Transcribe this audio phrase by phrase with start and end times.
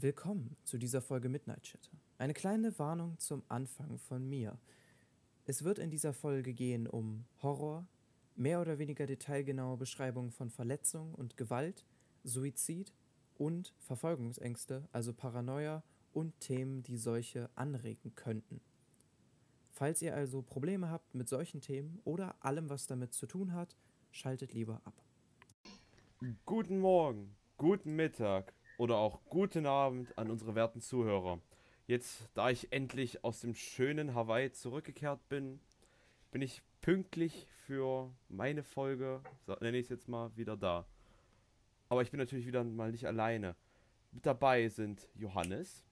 [0.00, 1.90] Willkommen zu dieser Folge Midnight Chatter.
[2.18, 4.56] Eine kleine Warnung zum Anfang von mir.
[5.44, 7.84] Es wird in dieser Folge gehen um Horror,
[8.36, 11.84] mehr oder weniger detailgenaue Beschreibungen von Verletzung und Gewalt,
[12.22, 12.92] Suizid
[13.38, 15.82] und Verfolgungsängste, also Paranoia
[16.12, 18.60] und Themen, die solche anregen könnten.
[19.72, 23.74] Falls ihr also Probleme habt mit solchen Themen oder allem, was damit zu tun hat,
[24.12, 24.94] schaltet lieber ab.
[26.46, 31.40] Guten Morgen, guten Mittag oder auch guten Abend an unsere werten Zuhörer.
[31.86, 35.60] Jetzt, da ich endlich aus dem schönen Hawaii zurückgekehrt bin,
[36.30, 40.86] bin ich pünktlich für meine Folge, so nenne ich es jetzt mal, wieder da.
[41.88, 43.56] Aber ich bin natürlich wieder mal nicht alleine.
[44.12, 45.84] Mit dabei sind Johannes.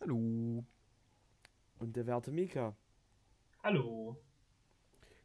[0.00, 0.64] Hallo.
[1.78, 2.76] Und der werte Mika.
[3.62, 4.16] Hallo.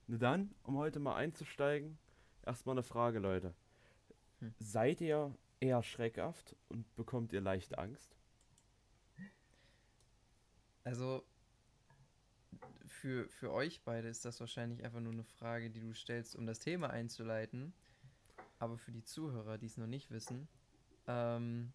[0.08, 1.98] Na dann, um heute mal einzusteigen,
[2.46, 3.54] erstmal eine Frage, Leute.
[4.40, 4.54] Hm.
[4.60, 8.18] Seid ihr eher schreckhaft und bekommt ihr leicht Angst?
[10.84, 11.24] Also,
[12.88, 16.46] für, für euch beide ist das wahrscheinlich einfach nur eine Frage, die du stellst, um
[16.46, 17.74] das Thema einzuleiten.
[18.60, 20.48] Aber für die Zuhörer, die es noch nicht wissen,
[21.08, 21.72] ähm,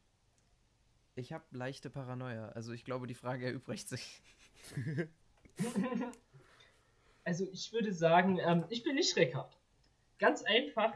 [1.14, 2.50] ich habe leichte Paranoia.
[2.50, 4.22] Also ich glaube, die Frage erübrigt sich.
[7.24, 9.58] also ich würde sagen, ähm, ich bin nicht schreckhaft.
[10.18, 10.94] Ganz einfach,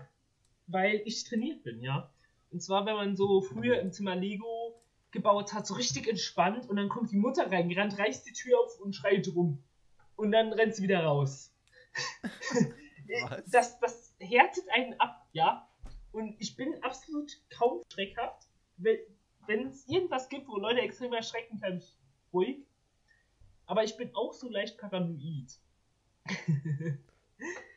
[0.66, 2.10] weil ich trainiert bin, ja.
[2.50, 4.80] Und zwar, wenn man so früher im Zimmer Lego
[5.12, 8.80] gebaut hat, so richtig entspannt und dann kommt die Mutter reingerannt, reißt die Tür auf
[8.80, 9.62] und schreit rum.
[10.16, 11.54] Und dann rennt sie wieder raus.
[13.50, 15.68] das, das härtet einen ab, ja.
[16.12, 18.48] Und ich bin absolut kaum schreckhaft.
[18.76, 21.96] Wenn es irgendwas gibt, wo Leute extrem erschrecken, kann ich
[22.32, 22.66] ruhig.
[23.66, 25.58] Aber ich bin auch so leicht paranoid.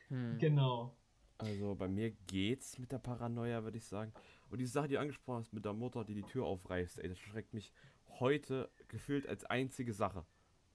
[0.08, 0.38] hm.
[0.38, 0.96] Genau.
[1.38, 4.12] Also bei mir geht's mit der Paranoia, würde ich sagen.
[4.50, 7.08] Und die Sache, die du angesprochen hast mit der Mutter, die die Tür aufreißt, ey,
[7.08, 7.72] das schreckt mich
[8.20, 10.24] heute gefühlt als einzige Sache.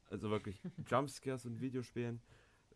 [0.09, 2.22] Also wirklich, Jumpscares in Videospielen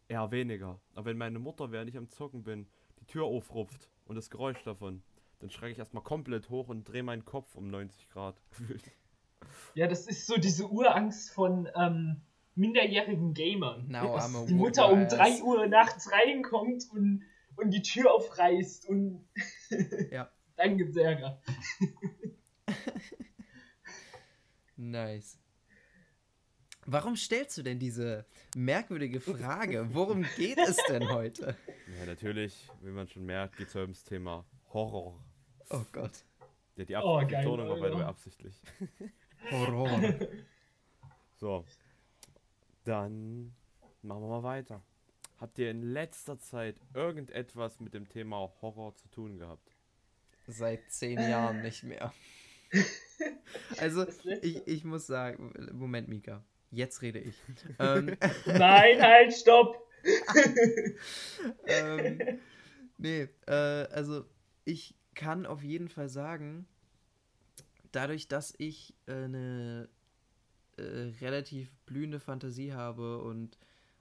[0.08, 0.80] eher weniger.
[0.94, 2.68] Aber wenn meine Mutter, während ich am Zocken bin,
[3.00, 5.04] die Tür aufrupft und das Geräusch davon,
[5.40, 8.84] dann schrecke ich erstmal komplett hoch und drehe meinen Kopf um 90 Grad gefühlt.
[9.74, 12.22] Ja, das ist so diese Urangst von ähm,
[12.56, 13.88] minderjährigen Gamern.
[13.90, 17.24] Now dass die Mutter um 3 Uhr nachts reinkommt und,
[17.58, 19.28] und die Tür aufreißt und
[20.12, 20.30] ja.
[20.56, 21.42] Dann gibt's Ärger.
[24.76, 25.40] nice.
[26.86, 28.26] Warum stellst du denn diese
[28.56, 29.88] merkwürdige Frage?
[29.94, 31.56] Worum geht es denn heute?
[31.98, 35.24] Ja, natürlich, wie man schon merkt, geht es heute ums Thema Horror.
[35.70, 36.26] Oh Gott.
[36.76, 38.62] Ja, die Ab oh, Betonung war bei absichtlich.
[39.52, 40.14] Horror.
[41.38, 41.66] so.
[42.84, 43.56] Dann
[44.02, 44.84] machen wir mal weiter.
[45.40, 49.73] Habt ihr in letzter Zeit irgendetwas mit dem Thema Horror zu tun gehabt?
[50.48, 52.14] Seit zehn Jahren nicht mehr.
[53.78, 54.06] Also,
[54.42, 56.44] ich, ich muss sagen, Moment, Mika.
[56.72, 57.36] Jetzt rede ich.
[57.78, 59.78] ähm, Nein, halt, stopp!
[61.68, 62.20] ähm,
[62.98, 64.26] nee, äh, also
[64.66, 66.68] ich kann auf jeden Fall sagen,
[67.92, 69.88] dadurch, dass ich äh, eine
[70.78, 73.58] äh, relativ blühende Fantasie habe und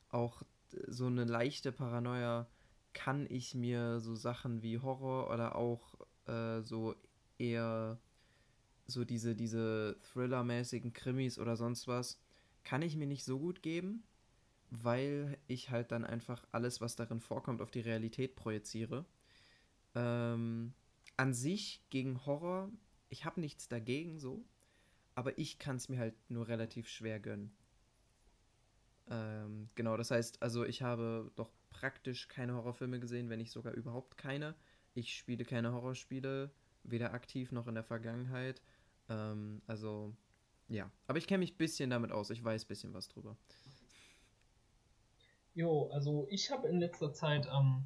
[0.08, 0.42] auch
[0.88, 2.46] so eine leichte Paranoia,
[2.94, 5.91] kann ich mir so Sachen wie Horror oder auch
[6.26, 6.94] äh, so
[7.38, 7.98] eher
[8.86, 12.20] so diese, diese Thriller-mäßigen Krimis oder sonst was,
[12.64, 14.02] kann ich mir nicht so gut geben,
[14.70, 19.04] weil ich halt dann einfach alles, was darin vorkommt, auf die Realität projiziere.
[19.94, 20.72] Ähm,
[21.16, 22.70] an sich gegen Horror,
[23.08, 24.44] ich habe nichts dagegen so,
[25.14, 27.54] aber ich kann es mir halt nur relativ schwer gönnen.
[29.10, 33.74] Ähm, genau, das heißt, also ich habe doch praktisch keine Horrorfilme gesehen, wenn nicht sogar
[33.74, 34.54] überhaupt keine.
[34.94, 36.50] Ich spiele keine Horrorspiele,
[36.84, 38.62] weder aktiv noch in der Vergangenheit.
[39.08, 40.14] Ähm, also
[40.68, 42.30] ja, aber ich kenne mich ein bisschen damit aus.
[42.30, 43.36] Ich weiß ein bisschen was drüber.
[45.54, 47.84] Jo, also ich habe in letzter Zeit ähm,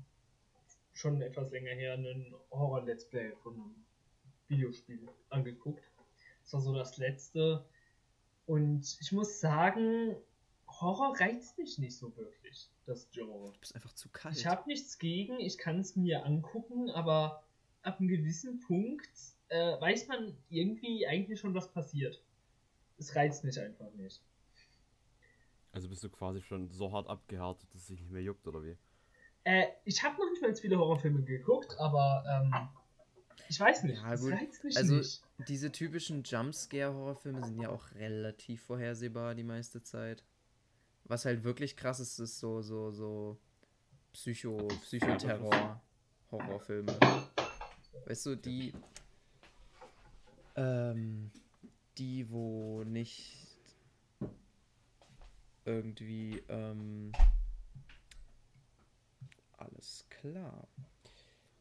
[0.92, 3.84] schon etwas länger her einen Horror-Let's Play von einem
[4.48, 5.82] Videospiel angeguckt.
[6.44, 7.64] Das war so das letzte.
[8.46, 10.16] Und ich muss sagen,
[10.80, 13.52] Horror reizt mich nicht so wirklich, das Genre.
[13.52, 14.36] Du bist einfach zu kalt.
[14.36, 17.44] Ich habe nichts gegen, ich kann es mir angucken, aber
[17.82, 19.08] ab einem gewissen Punkt
[19.48, 22.22] äh, weiß man irgendwie eigentlich schon, was passiert
[22.98, 24.22] es reizt mich einfach nicht.
[25.72, 28.62] Also bist du quasi schon so hart abgehärtet, dass es sich nicht mehr juckt, oder
[28.62, 28.76] wie?
[29.44, 32.68] Äh, ich habe noch nicht mal viele Horrorfilme geguckt, aber ähm,
[33.48, 34.00] ich weiß nicht.
[34.00, 34.32] Ja, gut.
[34.32, 35.22] reizt mich also, nicht.
[35.48, 40.24] Diese typischen Jumpscare-Horrorfilme sind ja auch relativ vorhersehbar die meiste Zeit.
[41.08, 43.38] Was halt wirklich krass ist, ist so, so, so
[44.12, 46.98] Psycho, Psychoterror-Horrorfilme.
[48.06, 48.74] Weißt du, die.
[50.56, 51.30] Ähm,
[51.98, 53.46] die, wo nicht
[55.64, 57.12] irgendwie, ähm,
[59.58, 60.68] alles klar.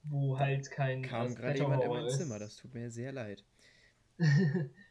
[0.03, 2.09] Wo halt kein Kam gerade jemand in mein.
[2.09, 3.43] Zimmer, das tut mir sehr leid.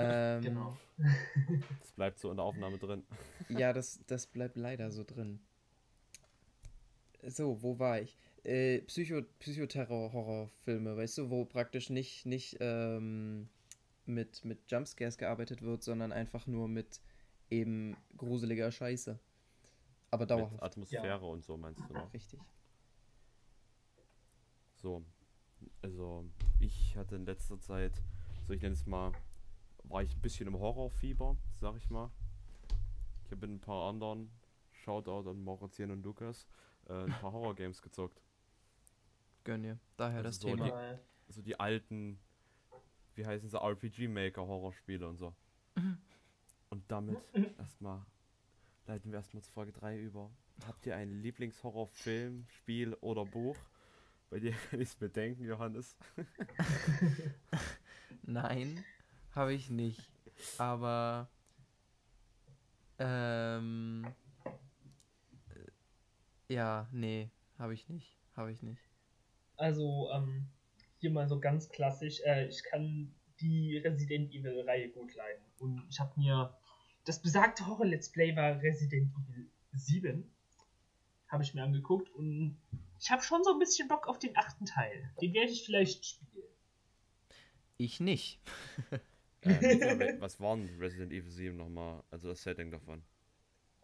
[0.00, 0.76] ähm, Genau.
[1.78, 3.04] Das bleibt so in der Aufnahme drin.
[3.48, 5.40] Ja, das, das bleibt leider so drin.
[7.26, 8.16] So, wo war ich?
[8.44, 13.48] Äh, Psycho Psychoterror-Horrorfilme, weißt du, wo praktisch nicht, nicht ähm,
[14.06, 17.00] mit, mit Jumpscares gearbeitet wird, sondern einfach nur mit
[17.50, 19.18] eben gruseliger Scheiße.
[20.10, 20.62] Aber Mit dauerhaft.
[20.62, 22.08] Atmosphäre und so meinst du, ne?
[22.12, 22.40] Richtig.
[24.76, 25.04] So.
[25.82, 26.24] Also,
[26.60, 27.92] ich hatte in letzter Zeit,
[28.46, 29.12] so ich nenne es mal,
[29.88, 32.10] war ich ein bisschen im Horrorfieber, sag ich mal.
[33.24, 34.30] Ich habe mit ein paar anderen,
[34.72, 36.46] Shoutout an Maurizien und Lukas,
[36.88, 38.20] äh, ein paar Horror-Games gezockt.
[39.44, 39.78] Gönn dir.
[39.96, 40.64] Daher Also das so Thema.
[40.64, 41.00] die- Mal.
[41.30, 42.18] So die alten,
[43.14, 45.34] wie heißen sie, RPG-Maker-Horrorspiele und so.
[46.70, 47.18] Und damit
[47.58, 48.00] erstmal
[48.86, 50.30] leiten wir erstmal zu Frage 3 über.
[50.66, 53.56] Habt ihr einen Lieblingshorrorfilm, Spiel oder Buch?
[54.30, 55.96] Bei dir kann ich es bedenken, Johannes.
[58.22, 58.84] Nein,
[59.34, 60.10] habe ich nicht.
[60.58, 61.28] Aber
[62.98, 64.06] ähm
[65.50, 68.16] äh, ja, nee, habe ich nicht.
[68.36, 68.80] Habe ich nicht.
[69.56, 70.46] Also, ähm,
[70.98, 72.20] hier mal so ganz klassisch.
[72.24, 75.44] Äh, ich kann die Resident Evil-Reihe gut leiden.
[75.58, 76.56] Und ich habe mir.
[77.04, 80.30] Das besagte Horror-Let's Play war Resident Evil 7.
[81.28, 82.58] Habe ich mir angeguckt und
[83.00, 85.10] ich habe schon so ein bisschen Bock auf den achten Teil.
[85.20, 86.44] Den werde ich vielleicht spielen.
[87.76, 88.40] Ich nicht.
[89.48, 92.02] Ähm, was war denn Resident Evil 7 nochmal?
[92.10, 93.02] Also das Setting davon.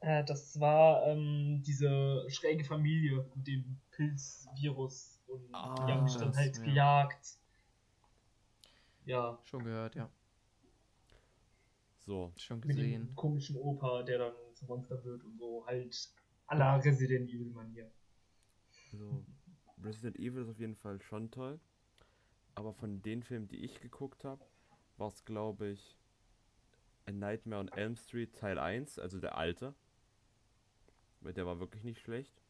[0.00, 6.16] Äh, das war ähm, diese schräge Familie mit dem Pilzvirus und Ah, die haben mich
[6.16, 6.64] dann halt ja.
[6.64, 7.38] gejagt.
[9.06, 10.10] Ja, Schon gehört, ja.
[11.98, 13.06] So, Schon mit gesehen.
[13.08, 15.94] dem komischen Opa, der dann zum Monster wird und so, halt
[16.46, 17.90] à la Resident Evil Manier.
[18.92, 19.24] also
[19.82, 21.58] Resident Evil ist auf jeden Fall schon toll.
[22.54, 24.44] Aber von den Filmen, die ich geguckt habe,
[24.96, 25.96] war es, glaube ich,
[27.06, 29.74] A Nightmare on Elm Street Teil 1, also der alte.
[31.20, 32.42] Weil der war wirklich nicht schlecht.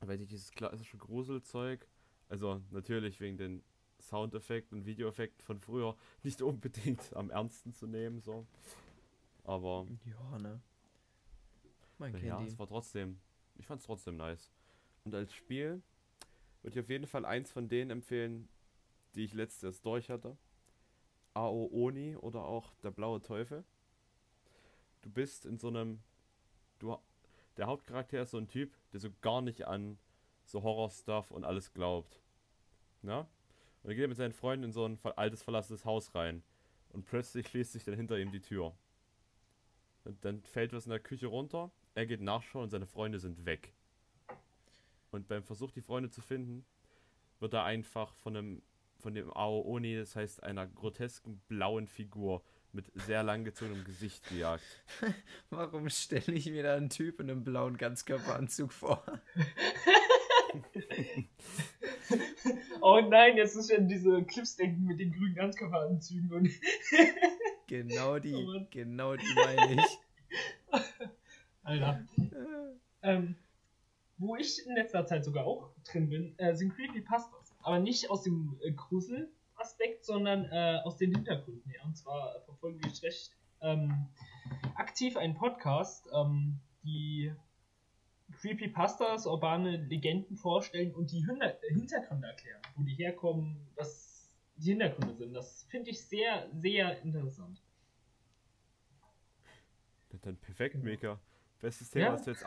[0.00, 1.86] Weil ich dieses klassische Gruselzeug,
[2.28, 3.62] also natürlich wegen den
[4.00, 8.46] Soundeffekten und Videoeffekten von früher, nicht unbedingt am ernsten zu nehmen, so.
[9.44, 10.60] Aber Ja, ne.
[11.98, 13.20] Man ja, es war trotzdem,
[13.56, 14.50] ich fand es trotzdem nice.
[15.04, 15.82] Und als Spiel
[16.62, 18.48] würde ich auf jeden Fall eins von denen empfehlen,
[19.14, 20.36] die ich letztes durch hatte.
[21.34, 23.64] AO Oni oder auch der blaue Teufel.
[25.02, 26.00] Du bist in so einem,
[26.78, 26.96] du,
[27.56, 29.98] der Hauptcharakter ist so ein Typ, der so gar nicht an
[30.44, 32.20] so Horror-Stuff und alles glaubt.
[33.02, 33.20] Na?
[33.20, 36.42] Und dann geht er mit seinen Freunden in so ein altes, verlassenes Haus rein.
[36.90, 38.74] Und plötzlich schließt sich dann hinter ihm die Tür.
[40.04, 43.44] Und dann fällt was in der Küche runter, er geht nachschauen und seine Freunde sind
[43.46, 43.72] weg.
[45.10, 46.66] Und beim Versuch, die Freunde zu finden,
[47.40, 48.62] wird er einfach von einem
[49.04, 52.42] von dem Aooni, das heißt einer grotesken blauen Figur
[52.72, 54.64] mit sehr langgezogenem Gesicht gejagt.
[55.50, 59.04] Warum stelle ich mir da einen Typ in einem blauen Ganzkörperanzug vor?
[62.80, 66.48] Oh nein, jetzt ist schon diese Clips denken mit den grünen Ganzkörperanzügen und
[67.66, 70.82] Genau die, Oh genau die meine ich.
[71.62, 72.04] Alter.
[73.02, 73.36] Ähm,
[74.18, 77.43] wo ich in letzter Zeit sogar auch drin bin, äh, sind Creepypastas.
[77.64, 81.80] Aber nicht aus dem äh, Grusel-Aspekt, sondern äh, aus den Hintergründen her.
[81.84, 84.08] Und zwar verfolge ich recht ähm,
[84.76, 87.32] aktiv einen Podcast, ähm, die
[88.32, 95.14] Creepypastas, urbane Legenden vorstellen und die Hinter Hintergründe erklären, wo die herkommen, was die Hintergründe
[95.14, 95.32] sind.
[95.34, 97.60] Das finde ich sehr, sehr interessant.
[100.22, 100.84] Dann perfekt, Genau.
[100.84, 101.20] Mika.
[101.60, 102.12] Bestes Thema, Ja.
[102.12, 102.46] was wir jetzt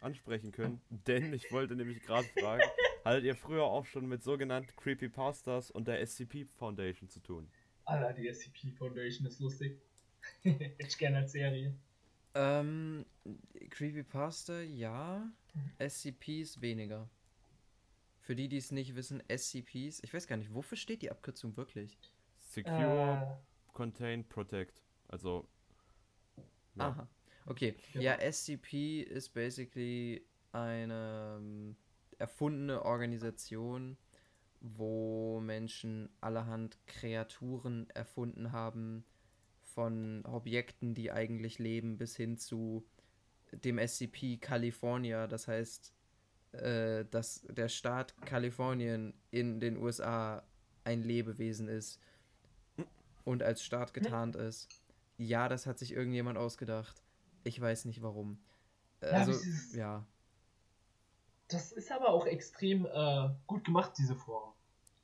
[0.00, 0.80] ansprechen können.
[0.90, 2.62] Denn ich wollte nämlich gerade fragen,
[3.06, 7.48] hattet ihr früher auch schon mit sogenannten Creepypastas und der SCP Foundation zu tun?
[7.84, 9.80] Alter, die SCP Foundation ist lustig.
[10.42, 11.74] Hätte ich gerne als Serie.
[12.34, 13.06] Ähm,
[13.70, 15.30] Creepypasta, ja.
[15.78, 17.08] SCPs weniger.
[18.20, 21.56] Für die, die es nicht wissen, SCPs, ich weiß gar nicht, wofür steht die Abkürzung
[21.56, 21.96] wirklich?
[22.38, 23.38] Secure,
[23.72, 24.82] Contain, Protect.
[25.08, 25.48] Also.
[26.74, 26.88] ja.
[26.88, 27.08] Aha.
[27.46, 27.76] Okay.
[27.94, 31.76] Ja, SCP ist basically eine ähm,
[32.18, 33.96] erfundene Organisation,
[34.60, 39.04] wo Menschen allerhand Kreaturen erfunden haben,
[39.76, 42.86] von Objekten, die eigentlich leben, bis hin zu
[43.52, 45.92] dem SCP California, das heißt,
[46.52, 50.42] äh, dass der Staat Kalifornien in den USA
[50.84, 52.00] ein Lebewesen ist.
[53.24, 54.68] und als Start getarnt ist.
[55.18, 57.02] Ja, das hat sich irgendjemand ausgedacht.
[57.42, 58.38] Ich weiß nicht warum.
[59.00, 59.32] Also,
[59.76, 60.06] ja.
[61.48, 64.52] Das ist aber auch extrem äh, gut gemacht, diese Form.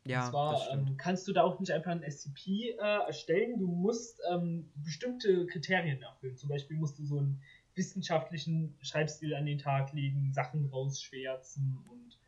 [0.04, 0.88] Ja, Und zwar das stimmt.
[0.90, 5.46] ähm, kannst du da auch nicht einfach ein SCP äh, erstellen, du musst ähm, bestimmte
[5.46, 6.36] Kriterien erfüllen.
[6.36, 7.40] Zum Beispiel musst du so einen
[7.74, 12.18] wissenschaftlichen Schreibstil an den Tag legen, Sachen rausschwärzen und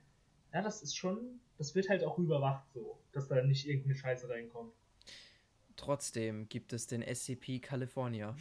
[0.52, 4.28] ja, das ist schon, das wird halt auch überwacht so, dass da nicht irgendeine Scheiße
[4.28, 4.72] reinkommt.
[5.74, 8.36] Trotzdem gibt es den SCP California.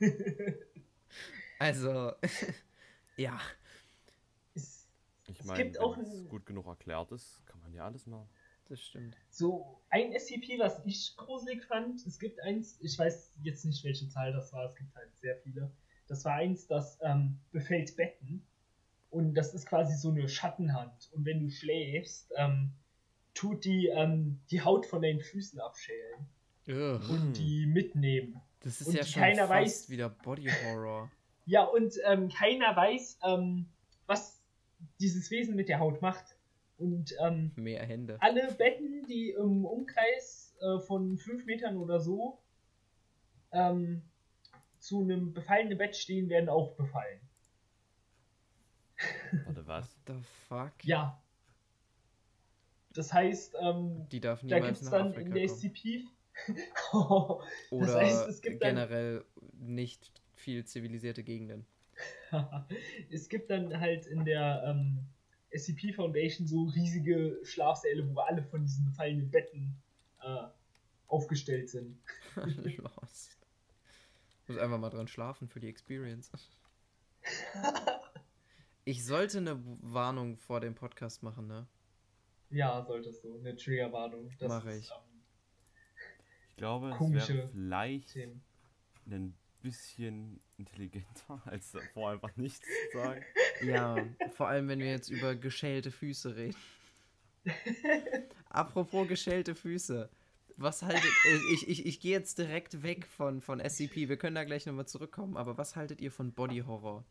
[1.58, 2.12] Also,
[3.16, 3.38] ja.
[5.24, 7.72] Es, Ich Es meine, gibt auch wenn es ein- gut genug erklärt ist, kann man
[7.72, 8.28] ja alles machen.
[8.68, 9.14] Das stimmt.
[9.28, 14.08] so ein SCP, was ich gruselig fand, es gibt eins, ich weiß jetzt nicht, welche
[14.08, 15.70] Zahl das war, es gibt halt sehr viele.
[16.08, 18.42] Das war eins, das ähm, befällt Betten.
[19.10, 21.10] Und das ist quasi so eine Schattenhand.
[21.12, 22.72] Und wenn du schläfst, ähm,
[23.34, 26.26] tut die ähm, die Haut von deinen Füßen abschälen
[26.66, 27.00] Ugh.
[27.10, 27.32] und Hm.
[27.34, 28.40] die mitnehmen.
[28.60, 31.10] Das ist Und ja schon keiner fast weiß- wieder Body Horror.
[31.44, 33.66] Ja, und ähm, keiner weiß, ähm,
[34.06, 34.42] was
[35.00, 36.36] dieses Wesen mit der Haut macht.
[36.76, 38.16] Und ähm, Mehr Hände.
[38.20, 42.38] alle Betten, die im Umkreis äh, von 5 Metern oder so
[43.52, 44.02] ähm,
[44.80, 47.20] zu einem befallenen Bett stehen, werden auch befallen.
[49.46, 49.96] Warte, was?
[50.06, 50.14] The
[50.48, 50.72] fuck?
[50.82, 51.20] Ja.
[52.92, 55.48] Das heißt, ähm, Die darf da gibt es dann Afrika in der.
[55.48, 56.04] SCP.
[57.70, 61.66] Oder heißt, es gibt dann- generell nicht viel zivilisierte Gegenden.
[63.10, 65.06] es gibt dann halt in der ähm,
[65.50, 69.76] SCP Foundation so riesige Schlafsäle, wo alle von diesen befallenen Betten
[70.22, 70.44] äh,
[71.08, 71.98] aufgestellt sind.
[72.34, 73.38] Lost.
[74.46, 76.30] Muss einfach mal dran schlafen für die Experience.
[78.86, 81.66] Ich sollte eine Warnung vor dem Podcast machen, ne?
[82.50, 83.38] Ja, solltest du.
[83.38, 84.30] Eine Triggerwarnung.
[84.38, 84.90] Das Mach ist, ich.
[84.90, 85.22] ähm,
[86.50, 88.42] Ich glaube, es wäre vielleicht Themen.
[89.06, 89.34] ein
[89.64, 92.60] bisschen intelligenter, als davor einfach nichts
[92.92, 93.24] zu sagen.
[93.62, 93.96] Ja,
[94.32, 96.56] vor allem wenn wir jetzt über geschälte Füße reden.
[98.50, 100.08] Apropos geschälte Füße.
[100.56, 104.36] Was haltet äh, ich ich, ich gehe jetzt direkt weg von, von SCP, wir können
[104.36, 107.04] da gleich nochmal zurückkommen, aber was haltet ihr von Body Horror?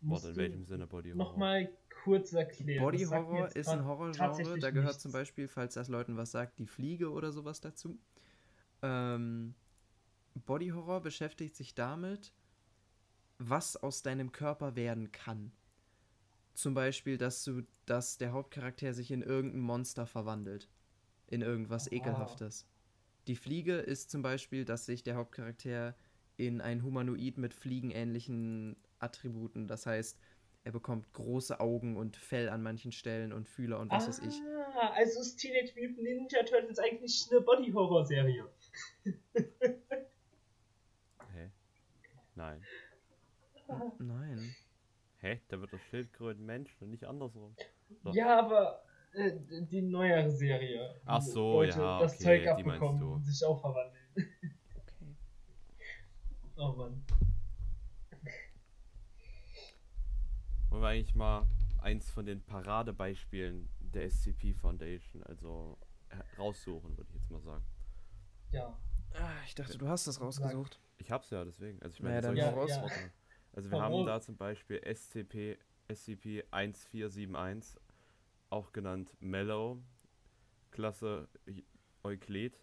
[0.00, 1.18] Warte, in welchem Sinne Body Horror?
[1.18, 1.70] Nochmal
[2.02, 2.82] kurz erklären.
[2.82, 5.02] Body Horror ist ein Horrorgenre, da gehört nichts.
[5.02, 7.98] zum Beispiel, falls das Leuten was sagt, die Fliege oder sowas dazu.
[8.82, 9.54] Ähm,
[10.46, 12.32] Body Horror beschäftigt sich damit,
[13.38, 15.52] was aus deinem Körper werden kann.
[16.54, 20.68] Zum Beispiel, dass du, dass der Hauptcharakter sich in irgendein Monster verwandelt.
[21.28, 21.92] In irgendwas Ah.
[21.94, 22.66] Ekelhaftes.
[23.28, 25.94] Die Fliege ist zum Beispiel, dass sich der Hauptcharakter
[26.36, 30.18] in ein Humanoid mit fliegenähnlichen Attributen, das heißt,
[30.64, 34.40] er bekommt große Augen und Fell an manchen Stellen und Fühler und was weiß ich.
[34.74, 38.44] Ah, also ist Teenage Mutant Ninja Turtles eigentlich eine Body Horror Serie.
[39.04, 39.14] Hä?
[42.38, 42.62] Nein.
[43.98, 44.54] Nein.
[45.18, 45.40] Hä?
[45.48, 47.56] Da wird das Schildkröten Mensch und nicht andersrum.
[48.04, 48.12] So.
[48.12, 51.00] Ja, aber äh, die neuere Serie.
[51.04, 53.12] Ach so, ja, das okay, Zeug die meinst abbekommen du.
[53.14, 54.04] und sich auch verwandeln.
[54.14, 55.16] Okay.
[56.56, 57.04] Oh Mann.
[60.68, 61.44] Wollen wir eigentlich mal
[61.80, 65.76] eins von den Paradebeispielen der SCP Foundation, also
[66.10, 67.64] äh, raussuchen, würde ich jetzt mal sagen.
[68.52, 68.78] Ja.
[69.14, 70.80] Ah, ich dachte, du hast das rausgesucht.
[70.98, 71.80] Ich hab's ja, deswegen.
[71.82, 72.70] Also ich Naja, meine, hau raus.
[72.80, 73.12] Warte.
[73.52, 75.58] Also wir Hau haben da zum Beispiel SCP,
[75.92, 77.80] SCP 1471,
[78.50, 79.82] auch genannt Mellow,
[80.70, 81.28] Klasse
[82.04, 82.62] Euklid.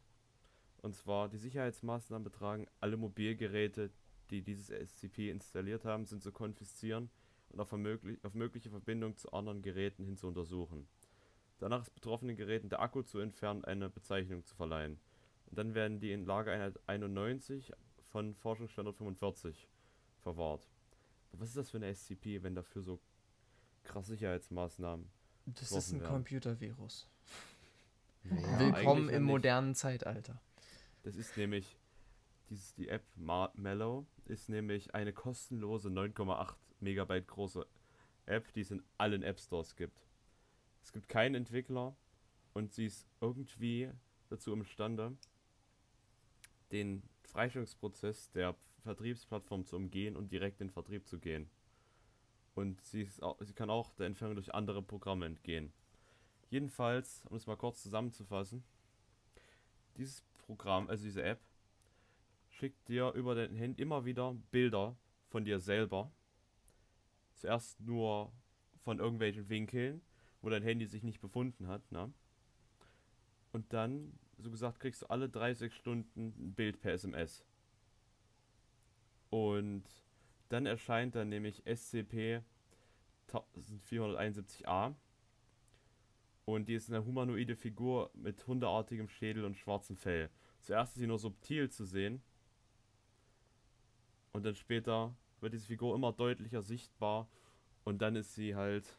[0.81, 3.91] Und zwar die Sicherheitsmaßnahmen betragen, alle Mobilgeräte,
[4.29, 7.09] die dieses SCP installiert haben, sind zu konfiszieren
[7.49, 10.87] und auf, möglich auf mögliche Verbindung zu anderen Geräten hin zu untersuchen.
[11.57, 14.99] Danach ist betroffenen Geräten der Akku zu entfernen, eine Bezeichnung zu verleihen.
[15.47, 17.71] Und dann werden die in Lagereinheit 91
[18.15, 19.67] von Forschungsstandort 45
[20.21, 20.69] verwahrt.
[21.33, 22.97] Aber was ist das für eine SCP, wenn dafür so
[23.83, 25.05] krass Sicherheitsmaßnahmen?
[25.47, 26.01] Das ist ein.
[26.01, 27.09] Computervirus.
[28.23, 30.41] Ja, Willkommen im modernen Zeitalter.
[31.03, 31.77] Das ist nämlich,
[32.49, 37.67] dieses, die App Mellow ist nämlich eine kostenlose 9,8 Megabyte große
[38.25, 40.07] App, die es in allen App Stores gibt.
[40.81, 41.95] Es gibt keinen Entwickler
[42.53, 43.91] und sie ist irgendwie
[44.29, 45.15] dazu imstande,
[46.71, 51.49] den Freistellungsprozess der Vertriebsplattform zu umgehen und direkt in den Vertrieb zu gehen.
[52.53, 55.73] Und sie, auch, sie kann auch der Entfernung durch andere Programme entgehen.
[56.49, 58.63] Jedenfalls, um es mal kurz zusammenzufassen,
[59.97, 61.41] dieses Programm, also diese App,
[62.49, 64.95] schickt dir über dein Handy immer wieder Bilder
[65.27, 66.11] von dir selber.
[67.33, 68.31] Zuerst nur
[68.79, 70.01] von irgendwelchen Winkeln,
[70.41, 72.13] wo dein Handy sich nicht befunden hat, ne?
[73.51, 77.43] Und dann, so gesagt, kriegst du alle 30 Stunden ein Bild per SMS.
[79.29, 79.83] Und
[80.49, 82.41] dann erscheint dann nämlich SCP
[83.29, 84.95] 1471a.
[86.45, 90.29] Und die ist eine humanoide Figur mit hundeartigem Schädel und schwarzem Fell.
[90.61, 92.21] Zuerst ist sie nur subtil zu sehen.
[94.31, 97.27] Und dann später wird diese Figur immer deutlicher sichtbar.
[97.83, 98.97] Und dann ist sie halt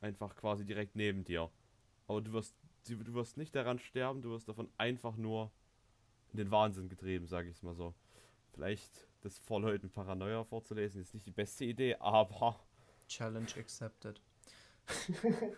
[0.00, 1.50] einfach quasi direkt neben dir.
[2.06, 2.56] Aber du wirst,
[2.86, 5.52] du wirst nicht daran sterben, du wirst davon einfach nur
[6.32, 7.94] in den Wahnsinn getrieben, sage ich es mal so.
[8.52, 12.58] Vielleicht das vor Leuten Paranoia vorzulesen, ist nicht die beste Idee, aber.
[13.08, 14.20] Challenge accepted.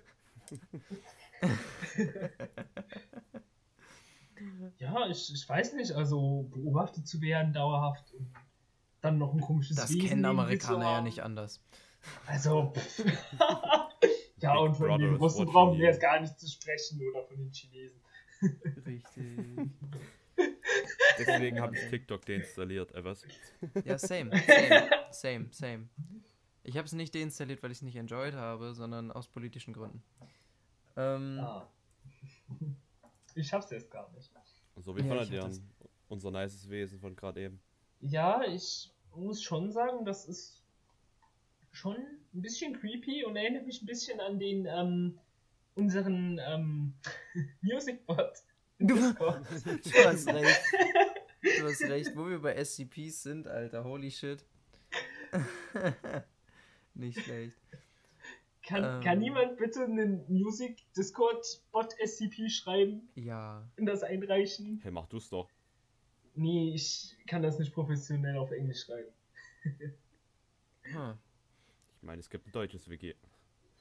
[4.78, 8.32] ja, ich, ich weiß nicht, also beobachtet zu werden dauerhaft und
[9.00, 11.60] dann noch ein komisches Das Wesen kennen Amerikaner ja nicht anders.
[12.26, 12.72] Also,
[14.40, 17.52] ja, und von den Russen brauchen wir jetzt gar nicht zu sprechen oder von den
[17.52, 18.00] Chinesen.
[18.86, 19.04] Richtig.
[21.18, 23.26] Deswegen habe ich TikTok deinstalliert, äh was?
[23.84, 25.88] Ja, same, same, same, same.
[26.62, 30.02] Ich habe es nicht deinstalliert, weil ich es nicht enjoyed habe, sondern aus politischen Gründen.
[30.96, 31.66] Ähm, ah.
[33.34, 34.30] Ich hab's jetzt gar nicht.
[34.76, 35.50] So, wie ja, fandet ihr
[36.08, 37.60] unser nices Wesen von gerade eben?
[38.00, 40.59] Ja, ich muss schon sagen, das ist
[41.72, 45.18] schon ein bisschen creepy und erinnert mich ein bisschen an den ähm,
[45.74, 46.94] unseren ähm,
[47.62, 48.32] Musicbot.
[48.78, 50.60] Du, du hast recht.
[51.42, 54.44] Du hast recht, wo wir bei SCPs sind, Alter, holy shit.
[56.94, 57.56] Nicht schlecht.
[58.62, 63.08] Kann, ähm, kann niemand bitte einen Music Discord Bot SCP schreiben?
[63.14, 63.66] Ja.
[63.78, 64.80] Und das einreichen?
[64.82, 65.48] Hey, mach du's doch.
[66.34, 69.12] Nee, ich kann das nicht professionell auf Englisch schreiben.
[70.82, 71.18] hm.
[72.00, 73.14] Ich meine, es gibt ein deutsches WG.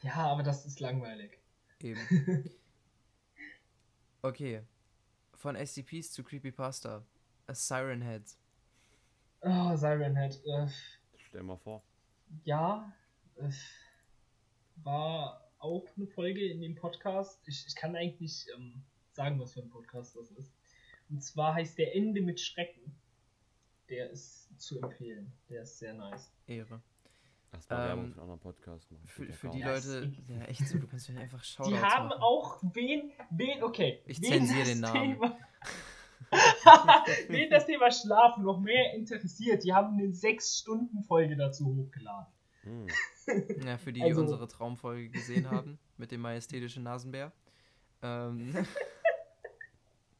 [0.02, 1.40] Ja, aber das ist langweilig.
[1.80, 2.02] Eben.
[4.22, 4.64] okay.
[5.36, 7.06] Von SCPs zu Creepypasta.
[7.48, 8.24] A Siren Head.
[9.40, 10.42] Oh, Siren Head.
[10.46, 10.68] Äh,
[11.16, 11.82] Stell mal vor.
[12.44, 12.94] Ja,
[13.38, 13.50] äh,
[14.84, 17.42] war auch eine Folge in dem Podcast.
[17.48, 20.54] Ich, ich kann eigentlich nicht ähm, sagen, was für ein Podcast das ist.
[21.10, 22.94] Und zwar heißt der Ende mit Schrecken.
[23.88, 25.32] Der ist zu empfehlen.
[25.50, 26.34] Der ist sehr nice.
[26.48, 26.82] Ehre.
[27.52, 28.92] Das war ähm, Werbung für einen anderen Podcast.
[28.92, 29.02] Mann.
[29.06, 31.70] Für, für die Leute, ja echt so, du kannst mir einfach schauen.
[31.70, 32.22] Die haben machen.
[32.22, 34.02] auch wen, wen, okay.
[34.06, 35.14] Ich zensiere den Namen.
[35.14, 35.38] Thema,
[37.28, 42.32] wen das Thema Schlafen noch mehr interessiert, die haben eine 6-Stunden-Folge dazu hochgeladen.
[42.64, 42.88] Hm.
[43.66, 47.32] Ja, für die, die also, unsere Traumfolge gesehen haben, mit dem majestätischen Nasenbär.
[48.02, 48.54] Ähm,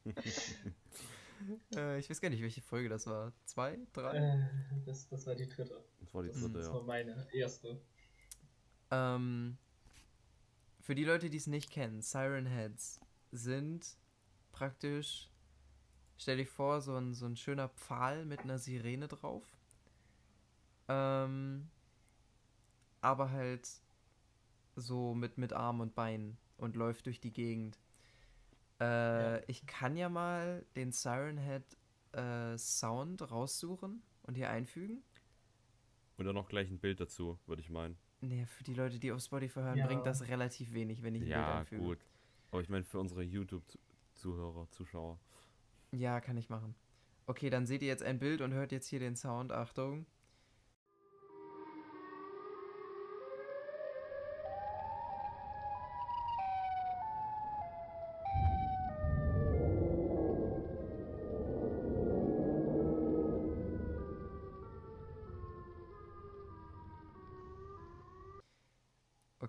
[1.74, 3.32] äh, ich weiß gar nicht, welche Folge das war.
[3.44, 3.78] Zwei?
[3.92, 4.16] Drei?
[4.16, 4.44] Äh,
[4.84, 5.82] das, das war die dritte.
[6.00, 6.72] Das war die dritte, das, ja.
[6.72, 7.80] Das war meine erste.
[8.90, 9.56] Ähm,
[10.80, 13.00] für die Leute, die es nicht kennen, Siren Heads
[13.32, 13.96] sind
[14.52, 15.28] praktisch,
[16.18, 19.44] stell dich vor, so ein, so ein schöner Pfahl mit einer Sirene drauf.
[20.88, 21.68] Ähm,
[23.00, 23.68] aber halt
[24.76, 27.78] so mit, mit Arm und Bein und läuft durch die Gegend.
[28.80, 29.42] Äh, ja.
[29.46, 31.62] Ich kann ja mal den Siren Head
[32.12, 35.02] äh, Sound raussuchen und hier einfügen.
[36.16, 37.96] Und dann noch gleich ein Bild dazu, würde ich meinen.
[38.20, 39.86] Nee, für die Leute, die auf Spotify hören, ja.
[39.86, 41.82] bringt das relativ wenig, wenn ich ein ja, Bild einfüge.
[41.82, 41.98] Ja, gut.
[42.50, 45.18] Aber ich meine für unsere YouTube-Zuhörer, Zuschauer.
[45.92, 46.74] Ja, kann ich machen.
[47.26, 49.52] Okay, dann seht ihr jetzt ein Bild und hört jetzt hier den Sound.
[49.52, 50.06] Achtung.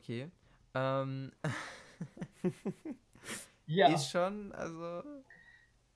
[0.01, 0.29] Okay.
[0.73, 1.31] Ähm,
[3.67, 3.93] ja.
[3.93, 5.03] Ist schon, also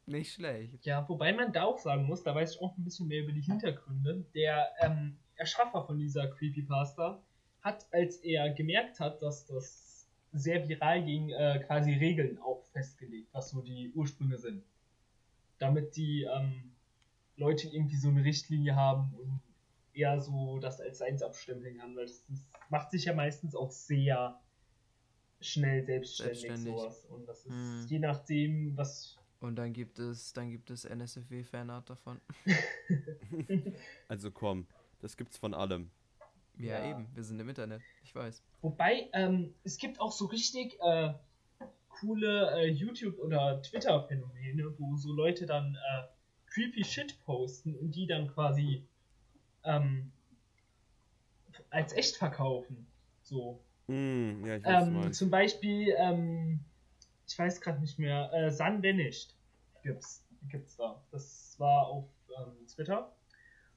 [0.06, 0.86] nicht schlecht.
[0.86, 3.32] Ja, wobei man da auch sagen muss, da weiß ich auch ein bisschen mehr über
[3.32, 4.26] die Hintergründe.
[4.36, 7.22] Der ähm, Erschaffer von dieser Creepypasta
[7.62, 13.30] hat, als er gemerkt hat, dass das sehr viral ging, äh, quasi Regeln auch festgelegt,
[13.32, 14.64] was so die Ursprünge sind.
[15.58, 16.72] Damit die ähm,
[17.38, 19.40] Leute irgendwie so eine Richtlinie haben und
[19.96, 23.72] eher so das als seins abstempeln kann, weil das, das, macht sich ja meistens auch
[23.72, 24.40] sehr
[25.40, 26.74] schnell selbstständig, selbstständig.
[26.74, 27.06] sowas.
[27.06, 27.86] Und das ist hm.
[27.88, 29.18] je nachdem, was.
[29.40, 32.20] Und dann gibt es, dann gibt es NSFW-Fanart davon.
[34.08, 34.68] also komm,
[35.02, 35.92] das gibt's von allem.
[36.58, 38.42] Ja, ja, eben, wir sind im Internet, ich weiß.
[38.62, 41.14] Wobei, ähm, es gibt auch so richtig äh,
[41.90, 46.04] coole äh, YouTube- oder Twitter-Phänomene, wo so Leute dann äh,
[46.48, 48.88] creepy Shit posten und die dann quasi
[49.66, 50.12] ähm,
[51.70, 52.88] als echt verkaufen.
[53.22, 53.60] So.
[53.88, 56.60] Mm, ja, ich weiß, ähm, zum Beispiel, ähm,
[57.28, 59.36] ich weiß gerade nicht mehr, äh, Sun Vanished
[59.84, 61.02] gibt's, gibt's da.
[61.12, 62.06] Das war auf
[62.38, 63.12] ähm, Twitter.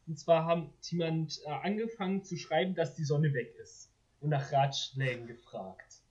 [0.06, 3.90] Und zwar hat jemand äh, angefangen zu schreiben, dass die Sonne weg ist.
[4.20, 6.02] Und nach Ratschlägen gefragt.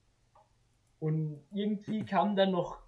[1.00, 2.80] Und irgendwie kamen dann noch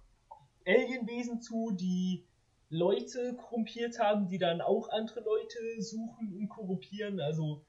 [0.66, 2.24] Alienwesen zu, die
[2.70, 7.20] Leute korrumpiert haben, die dann auch andere Leute suchen und korrumpieren.
[7.20, 7.64] Also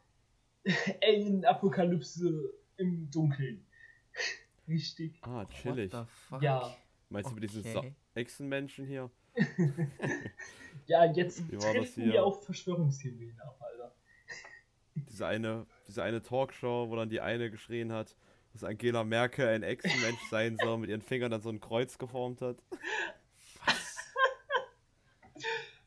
[1.03, 3.65] Alien-Apokalypse im Dunkeln.
[4.67, 5.19] Richtig.
[5.23, 5.91] Ah, chillig.
[5.91, 6.41] What the fuck?
[6.41, 6.75] Ja.
[7.09, 7.93] Meinst du mit diesen Okay.
[8.15, 9.11] Echsenmenschen hier?
[10.87, 13.93] Ja, jetzt treten wir auf Verschwörungstheorien ab, Alter.
[14.95, 18.15] Diese eine, diese eine Talkshow, wo dann die eine geschrien hat,
[18.51, 22.41] dass Angela Merkel ein Echsenmensch sein soll, mit ihren Fingern dann so ein Kreuz geformt
[22.41, 22.63] hat.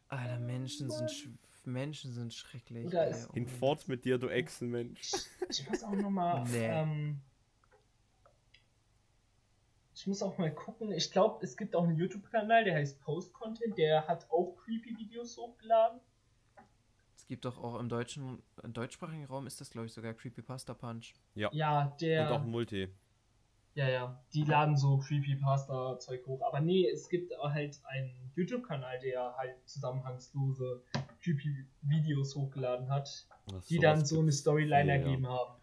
[0.08, 1.28] Alter, Menschen sind, sch
[1.64, 2.86] Menschen sind schrecklich.
[2.86, 3.10] Oder ey.
[3.12, 5.00] es- Oh Hinfort mit dir, du Echsenmensch.
[5.48, 6.44] Ich muss auch nochmal.
[6.50, 6.66] Nee.
[6.66, 7.20] Ähm,
[9.94, 10.90] ich muss auch mal gucken.
[10.92, 13.78] Ich glaube, es gibt auch einen YouTube-Kanal, der heißt Post Content.
[13.78, 16.00] Der hat auch creepy Videos hochgeladen.
[17.16, 20.74] Es gibt doch auch im deutschen, im deutschsprachigen Raum ist das, glaube ich, sogar Creepypasta
[20.74, 21.14] Punch.
[21.34, 22.26] Ja, der.
[22.26, 22.88] Und auch ein Multi.
[23.74, 24.24] Ja, ja.
[24.32, 26.42] Die laden so Creepypasta-Zeug hoch.
[26.42, 30.82] Aber nee, es gibt halt einen YouTube-Kanal, der halt zusammenhangslose
[31.22, 35.00] Creepy-Videos hochgeladen hat, Was die dann so eine Storyline ja.
[35.00, 35.60] ergeben haben.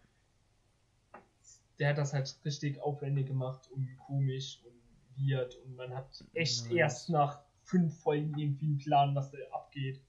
[1.78, 4.72] Der hat das halt richtig aufwendig gemacht und komisch und
[5.16, 6.74] weird und man hat echt Nice.
[6.74, 10.00] erst nach fünf Folgen irgendwie einen Plan, was da abgeht.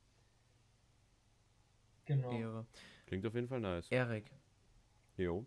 [2.05, 2.31] Genau.
[2.31, 2.65] Ehre.
[3.05, 3.87] Klingt auf jeden Fall nice.
[3.91, 4.29] Erik,
[5.17, 5.45] Jo.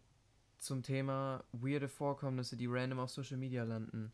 [0.59, 4.12] Zum Thema weirde Vorkommnisse, die random auf Social Media landen.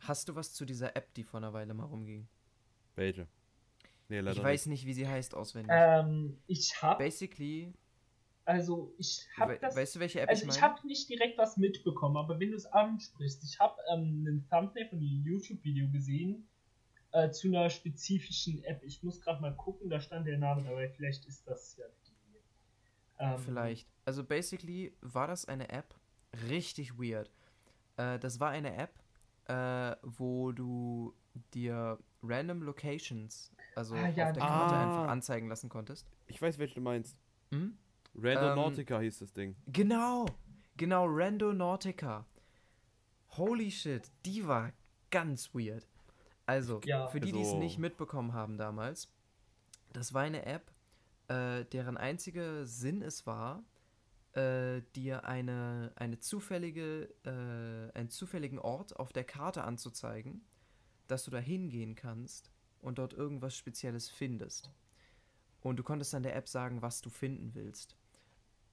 [0.00, 2.26] Hast du was zu dieser App, die vor einer Weile mal rumging?
[2.96, 3.26] Welche?
[4.08, 5.70] Nee, leider Ich weiß nicht, wie sie heißt auswendig.
[5.74, 7.72] Ähm, ich hab, Basically,
[8.44, 9.76] also ich hab we das.
[9.76, 10.74] weißt du, welche App Also ich ich meine?
[10.74, 14.88] habe nicht direkt was mitbekommen, aber wenn du es ansprichst, ich habe ähm, einen Thumbnail
[14.88, 16.48] von einem YouTube-Video gesehen
[17.12, 18.82] äh, zu einer spezifischen App.
[18.82, 20.88] Ich muss gerade mal gucken, da stand der Name dabei.
[20.88, 22.09] Vielleicht ist das ja die.
[23.20, 23.88] Ähm, Vielleicht.
[24.04, 25.94] Also basically war das eine App,
[26.48, 27.30] richtig weird.
[27.96, 28.98] Äh, das war eine App,
[29.46, 31.14] äh, wo du
[31.54, 34.82] dir random Locations, also Ah, ja, auf der Karte Ah.
[34.82, 36.06] einfach anzeigen lassen konntest.
[36.26, 37.16] Ich weiß, welche du meinst.
[37.50, 37.76] Hm?
[38.16, 39.54] Randonautica hieß das Ding.
[39.68, 40.26] Genau,
[40.76, 42.26] genau, Rando Nautica.
[43.36, 44.72] Holy shit, die war
[45.10, 45.86] ganz weird.
[46.46, 47.06] Also, Ja.
[47.08, 49.12] für die, die es Also- nicht mitbekommen haben damals,
[49.92, 50.70] das war eine App,
[51.30, 53.62] äh, deren einziger Sinn es war,
[54.32, 60.42] äh, dir eine, eine zufällige, äh, einen zufälligen Ort auf der Karte anzuzeigen,
[61.06, 64.70] dass du da hingehen kannst und dort irgendwas Spezielles findest.
[65.60, 67.96] Und du konntest dann der App sagen, was du finden willst.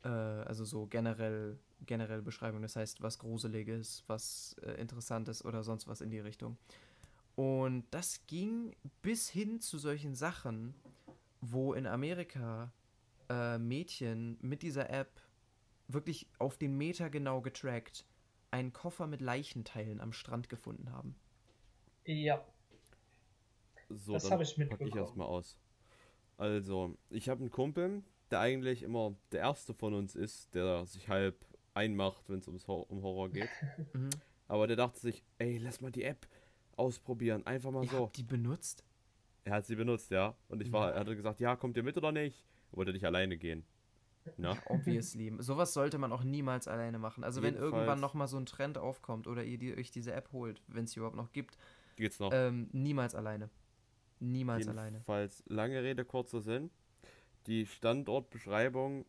[0.04, 5.88] Äh, also so generell, generell Beschreibung, das heißt, was Gruseliges, was äh, Interessantes oder sonst
[5.88, 6.58] was in die Richtung.
[7.36, 10.74] Und das ging bis hin zu solchen Sachen,
[11.42, 12.72] wo in Amerika
[13.30, 15.22] äh, Mädchen mit dieser App
[15.88, 18.06] wirklich auf den Meter genau getrackt
[18.52, 21.16] einen Koffer mit Leichenteilen am Strand gefunden haben.
[22.06, 22.44] Ja,
[23.90, 24.98] So, Das dann hab ich pack ich mitbekommen.
[24.98, 25.58] erstmal aus.
[26.38, 31.10] Also, ich habe einen Kumpel, der eigentlich immer der erste von uns ist, der sich
[31.10, 33.50] halb einmacht, wenn es ums Hor um Horror geht.
[33.94, 34.22] Mhm.
[34.48, 36.28] Aber der dachte sich, ey, lass mal die App
[36.78, 37.98] ausprobieren, einfach mal Ihr so.
[37.98, 38.84] habt die benutzt?
[39.48, 40.36] Er hat sie benutzt, ja.
[40.50, 42.46] Und ich war, er hatte gesagt, ja, kommt ihr mit oder nicht?
[42.74, 43.64] Er wollte nicht alleine gehen.
[44.36, 44.58] Na?
[44.66, 45.34] Obviously.
[45.40, 47.24] Sowas sollte man auch niemals alleine machen.
[47.24, 50.34] Also wenn irgendwann Jedenfalls- nochmal so ein Trend aufkommt oder ihr die, euch diese App
[50.34, 51.58] holt, wenn es sie überhaupt noch gibt,
[51.96, 52.32] Geht's noch?
[52.34, 53.50] ähm, niemals alleine.
[54.20, 54.98] Niemals alleine.
[54.98, 56.70] Jedenfalls, lange Rede, kurzer Sinn.
[57.46, 59.06] Die Standortbeschreibung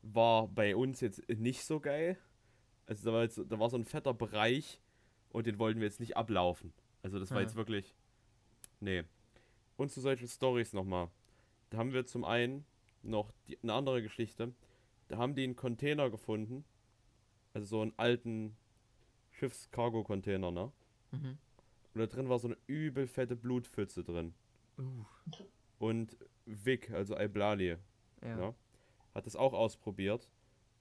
[0.00, 2.16] war bei uns jetzt nicht so geil.
[2.86, 4.80] Also da war, jetzt, da war so ein fetter Bereich
[5.28, 6.72] und den wollten wir jetzt nicht ablaufen.
[7.02, 7.42] Also das war Ja.
[7.42, 7.94] jetzt wirklich.
[8.80, 9.04] Nee.
[9.76, 11.10] Und zu solchen Stories nochmal.
[11.70, 12.64] Da haben wir zum einen
[13.02, 14.54] noch die, eine andere Geschichte.
[15.08, 16.64] Da haben die einen Container gefunden.
[17.52, 18.56] Also so einen alten
[19.32, 20.72] Schiffscargo-Container, ne?
[21.12, 21.38] Mhm.
[21.94, 24.34] Und da drin war so eine übel fette Blutpfütze drin.
[24.78, 25.04] Uh,
[25.78, 27.76] Und Vic, also Iblali,
[28.22, 28.38] ja.
[28.38, 28.54] ja.
[29.14, 30.28] hat das auch ausprobiert.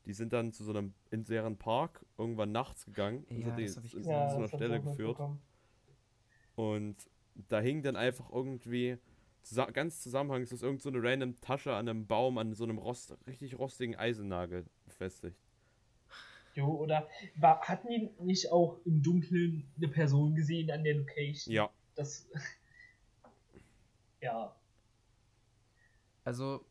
[0.05, 3.58] Die sind dann zu so einem in deren Park irgendwann nachts gegangen und Ja, sind
[3.58, 4.12] die das ich zu gesehen.
[4.12, 5.17] ja so einer das Stelle geführt.
[6.55, 6.95] Und
[7.35, 8.97] da hing dann einfach irgendwie
[9.41, 13.15] zusa ganz zusammenhangslos irgend so eine random Tasche an einem Baum, an so einem rost
[13.27, 15.37] richtig rostigen Eisennagel befestigt.
[16.55, 21.53] Jo, oder war, hatten die nicht auch im Dunkeln eine Person gesehen an der Location?
[21.53, 22.27] Ja, Das.
[24.21, 24.55] ja.
[26.23, 26.65] Also,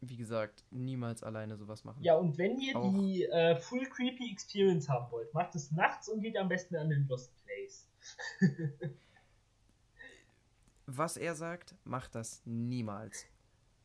[0.00, 2.02] wie gesagt, niemals alleine sowas machen.
[2.02, 2.92] Ja, und wenn ihr Auch.
[2.92, 6.90] die äh, Full Creepy Experience haben wollt, macht es nachts und geht am besten an
[6.90, 7.88] den Lost Place.
[10.90, 13.26] Was er sagt, macht das niemals.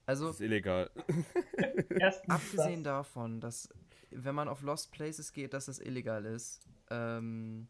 [0.06, 0.89] Also, Das ist illegal.
[2.30, 3.68] Abgesehen davon, dass,
[4.10, 7.68] wenn man auf Lost Places geht, dass das illegal ist, ähm,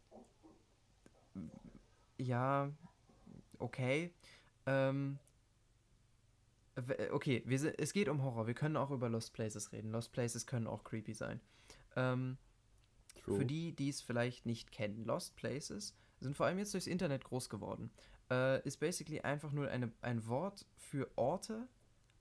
[2.16, 2.70] ja,
[3.58, 4.14] okay.
[4.66, 5.18] Ähm,
[7.10, 8.46] okay, wir, es geht um Horror.
[8.46, 9.90] Wir können auch über Lost Places reden.
[9.90, 11.40] Lost Places können auch creepy sein.
[11.96, 12.38] Ähm,
[13.16, 13.38] True.
[13.38, 17.24] für die, die es vielleicht nicht kennen, Lost Places sind vor allem jetzt durchs Internet
[17.24, 17.90] groß geworden.
[18.30, 21.68] Äh, ist basically einfach nur eine, ein Wort für Orte,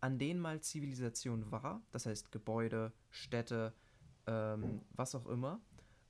[0.01, 1.81] an denen mal Zivilisation war.
[1.91, 3.73] Das heißt Gebäude, Städte,
[4.27, 5.61] ähm, was auch immer,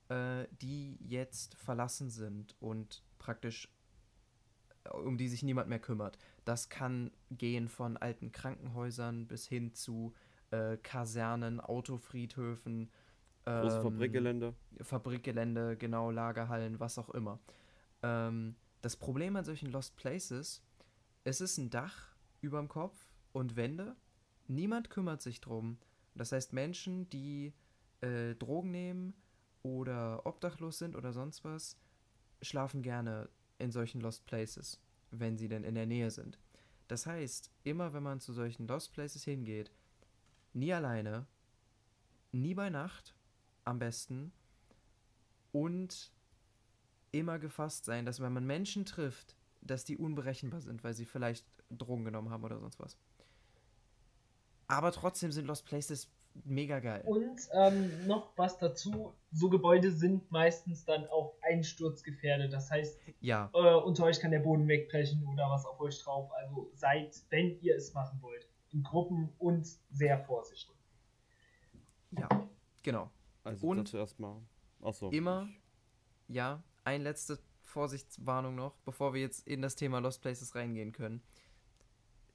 [0.09, 3.69] äh, die jetzt verlassen sind und praktisch
[4.83, 6.17] äh, um die sich niemand mehr kümmert.
[6.45, 10.13] Das kann gehen von alten Krankenhäusern bis hin zu
[10.51, 12.89] äh, Kasernen, Autofriedhöfen,
[13.45, 14.53] Große ähm, Fabrikgelände.
[14.81, 17.39] Fabrikgelände, genau, Lagerhallen, was auch immer.
[18.01, 20.61] Ähm, das Problem an solchen Lost Places,
[21.23, 22.97] es ist ein Dach überm Kopf
[23.31, 23.95] und Wände.
[24.47, 25.77] Niemand kümmert sich drum.
[26.15, 27.53] Das heißt, Menschen, die
[28.01, 29.13] äh, Drogen nehmen
[29.63, 31.77] oder obdachlos sind oder sonst was,
[32.41, 36.37] schlafen gerne in solchen Lost Places, wenn sie denn in der Nähe sind.
[36.89, 39.71] Das heißt, immer wenn man zu solchen Lost Places hingeht,
[40.51, 41.25] nie alleine,
[42.33, 43.15] nie bei Nacht,
[43.63, 44.33] am besten,
[45.53, 46.11] und
[47.13, 51.45] immer gefasst sein, dass wenn man Menschen trifft, dass die unberechenbar sind, weil sie vielleicht
[51.69, 52.97] Drogen genommen haben oder sonst was.
[54.67, 56.09] Aber trotzdem sind Lost Places
[56.43, 57.03] mega geil.
[57.05, 62.51] Und ähm, noch was dazu, so Gebäude sind meistens dann auch einsturzgefährdet.
[62.51, 66.31] Das heißt, Ja, äh, unter euch kann der Boden wegbrechen oder was auf euch drauf.
[66.33, 70.75] Also seid, wenn ihr es machen wollt, in Gruppen und sehr vorsichtig.
[72.11, 72.27] ja,
[72.81, 73.11] genau.
[73.43, 74.41] Also Und dazu erstmal.
[74.81, 75.09] Achso.
[75.11, 75.47] immer-
[76.27, 81.21] Ja, ein letzte Vorsichtswarnung noch, bevor wir jetzt in das Thema Lost Places reingehen können.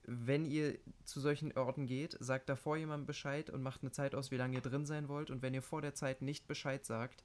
[0.05, 4.31] Wenn ihr zu solchen Orten geht, sagt davor jemand Bescheid und macht eine Zeit aus,
[4.31, 5.31] wie lange ihr drin sein wollt.
[5.31, 7.23] Und wenn ihr vor der Zeit nicht Bescheid sagt,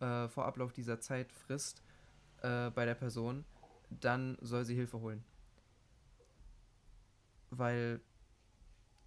[0.00, 1.82] äh, vor Ablauf dieser Zeitfrist
[2.42, 3.44] äh, bei der Person,
[3.90, 5.22] dann soll sie Hilfe holen.
[7.50, 8.00] Weil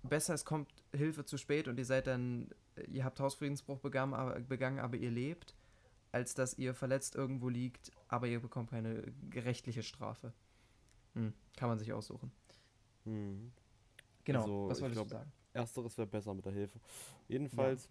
[0.03, 2.49] besser es kommt Hilfe zu spät und ihr seid dann,
[2.87, 5.56] ihr habt Hausfriedensbruch begangen, aber, begangen, aber ihr lebt,
[6.17, 9.03] als dass ihr verletzt irgendwo liegt, aber ihr bekommt keine
[9.35, 10.33] rechtliche Strafe.
[11.13, 12.31] Hm, kann man sich aussuchen.
[13.05, 13.51] Hm.
[14.23, 15.31] Genau, Also, was ich wolltest du glaub- sagen?
[15.53, 16.79] Ersteres wäre besser mit der Hilfe.
[17.27, 17.89] Jedenfalls,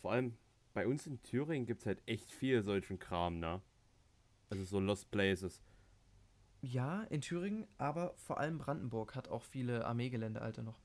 [0.00, 0.36] vor allem
[0.72, 3.60] bei uns in Thüringen gibt es halt echt viel solchen Kram, ne?
[4.50, 5.62] Also so Lost Places.
[6.62, 10.80] Ja, in Thüringen, aber vor allem Brandenburg hat auch viele Armeegelände, alte noch.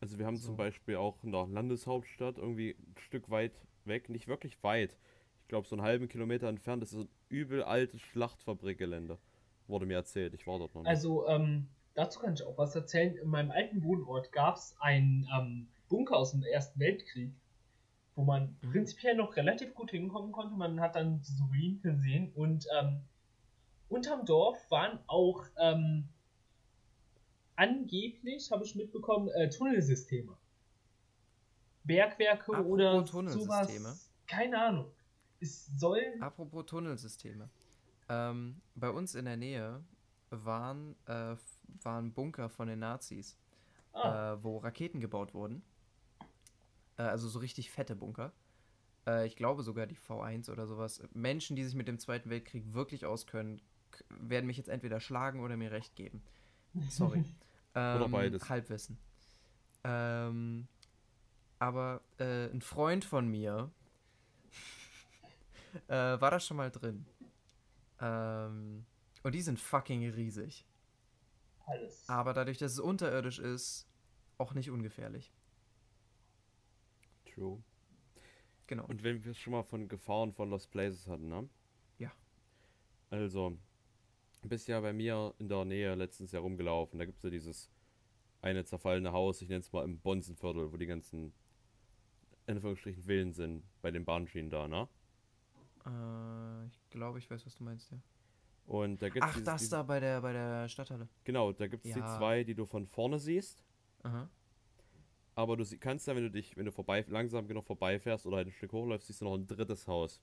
[0.00, 0.46] Also wir haben So.
[0.48, 3.52] zum Beispiel auch in der Landeshauptstadt irgendwie ein Stück weit
[3.84, 4.96] weg, nicht wirklich weit.
[5.50, 9.18] Ich glaube so einen halben Kilometer entfernt, das ist so ein übel altes Schlachtfabrikgelände.
[9.66, 10.88] Wurde mir erzählt, ich war dort noch nicht.
[10.88, 13.16] Also, ähm, dazu kann ich auch was erzählen.
[13.16, 17.32] In meinem alten Wohnort gab es einen ähm, Bunker aus dem Ersten Weltkrieg,
[18.14, 18.70] wo man Mhm.
[18.70, 20.54] prinzipiell noch relativ gut hinkommen konnte.
[20.54, 23.00] Man hat dann diese Ruinen gesehen und ähm,
[23.88, 26.08] unterm Dorf waren auch ähm,
[27.56, 30.36] angeblich, habe ich mitbekommen, äh, Tunnelsysteme.
[31.82, 34.12] Bergwerke Apropos oder sowas.
[34.28, 34.92] Keine Ahnung.
[35.40, 36.00] Es soll.
[36.20, 37.48] Apropos Tunnelsysteme.
[38.08, 39.82] Ähm, bei uns in der Nähe
[40.30, 41.36] waren, äh,
[41.82, 43.36] waren Bunker von den Nazis,
[43.92, 45.62] Ah, äh, wo Raketen gebaut wurden.
[46.96, 48.32] Äh, also so richtig fette Bunker.
[49.06, 51.02] Äh, ich glaube sogar die V1 oder sowas.
[51.12, 55.40] Menschen, die sich mit dem Zweiten Weltkrieg wirklich auskennen, k- werden mich jetzt entweder schlagen
[55.40, 56.22] oder mir recht geben.
[56.88, 57.24] Sorry.
[57.74, 58.48] ähm, beides.
[58.48, 58.96] Halbwissen.
[59.82, 60.68] Ähm,
[61.58, 63.70] aber äh, ein Freund von mir
[65.88, 67.06] äh, war da schon mal drin.
[68.00, 68.86] Ähm,
[69.22, 70.66] und die sind fucking riesig.
[71.66, 72.08] alles.
[72.08, 73.86] Aber dadurch, dass es unterirdisch ist,
[74.38, 75.32] auch nicht ungefährlich.
[77.26, 77.62] True.
[78.66, 78.86] Genau.
[78.86, 81.48] Und wenn wir schon mal von Gefahren von Lost Places hatten, ne?
[81.98, 82.12] Ja.
[83.10, 83.58] Also,
[84.42, 86.98] du bist ja bei mir in der Nähe letztens Jahr rumgelaufen.
[86.98, 87.70] Da gibt es ja dieses
[88.42, 91.32] eine zerfallene Haus, ich nenne es mal im Bonsenviertel, wo die ganzen,
[92.46, 94.88] in Anführungsstrichen, Villen sind, bei den Bahnschienen da, ne?
[95.86, 97.98] Äh, ich glaube, ich weiß, was du meinst, ja.
[98.66, 101.08] Und da gibt es Ach, das da bei der, bei der Stadthalle.
[101.24, 102.16] Genau, da gibt es die Ja.
[102.16, 103.64] zwei, die du von vorne siehst.
[104.04, 104.28] Aha.
[105.34, 108.48] Aber du kannst dann, wenn du dich, wenn du vorbei, langsam genug vorbeifährst oder halt
[108.48, 110.20] ein Stück hochläufst, siehst du noch ein drittes Haus.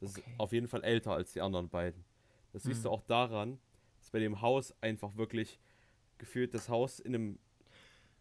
[0.00, 0.22] Das Okay.
[0.22, 2.04] ist auf jeden Fall älter als die anderen beiden.
[2.52, 2.84] Das siehst Hm.
[2.84, 3.60] du auch daran,
[3.98, 5.60] dass bei dem Haus einfach wirklich
[6.18, 7.38] gefühlt das Haus in einem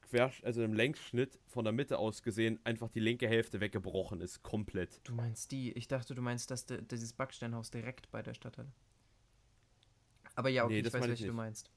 [0.09, 4.41] Quer, also im Längsschnitt von der Mitte aus gesehen einfach die linke Hälfte weggebrochen ist,
[4.41, 5.01] komplett.
[5.03, 5.71] Du meinst die.
[5.73, 8.71] Ich dachte, du meinst das, dieses Backsteinhaus direkt bei der Stadthalle.
[10.35, 11.69] Aber ja, okay, Nee, ich weiß, meine ich welche du meinst.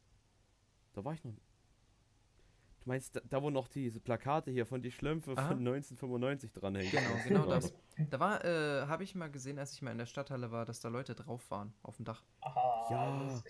[0.94, 1.32] Da war ich noch.
[1.32, 5.48] Du meinst, da, da wo noch diese Plakate hier von die Schlümpfe Aha.
[5.48, 6.90] von 1995 dranhängen?
[6.90, 7.72] Genau, genau das.
[8.10, 10.80] Da war, äh, habe ich mal gesehen, als ich mal in der Stadthalle war, dass
[10.80, 12.24] da Leute drauf waren, auf dem Dach.
[12.40, 13.42] Ah, Ja.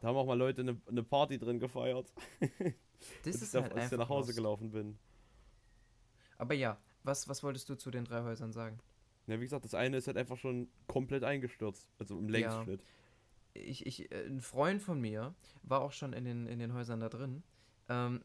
[0.00, 2.12] Da haben auch mal Leute eine, eine Party drin gefeiert.
[3.24, 4.36] Das ist ich, halt als ich nach Hause los.
[4.36, 4.98] gelaufen bin.
[6.36, 8.78] Aber ja, was, was wolltest du zu den drei Häusern sagen?
[9.26, 11.88] Ja, wie gesagt, das eine ist halt einfach schon komplett eingestürzt.
[11.98, 12.82] Also im Längsschnitt.
[13.54, 17.00] Ich, ich, äh, ein Freund von mir war auch schon in den, in den Häusern
[17.00, 17.42] da drin.
[17.88, 18.20] Ähm,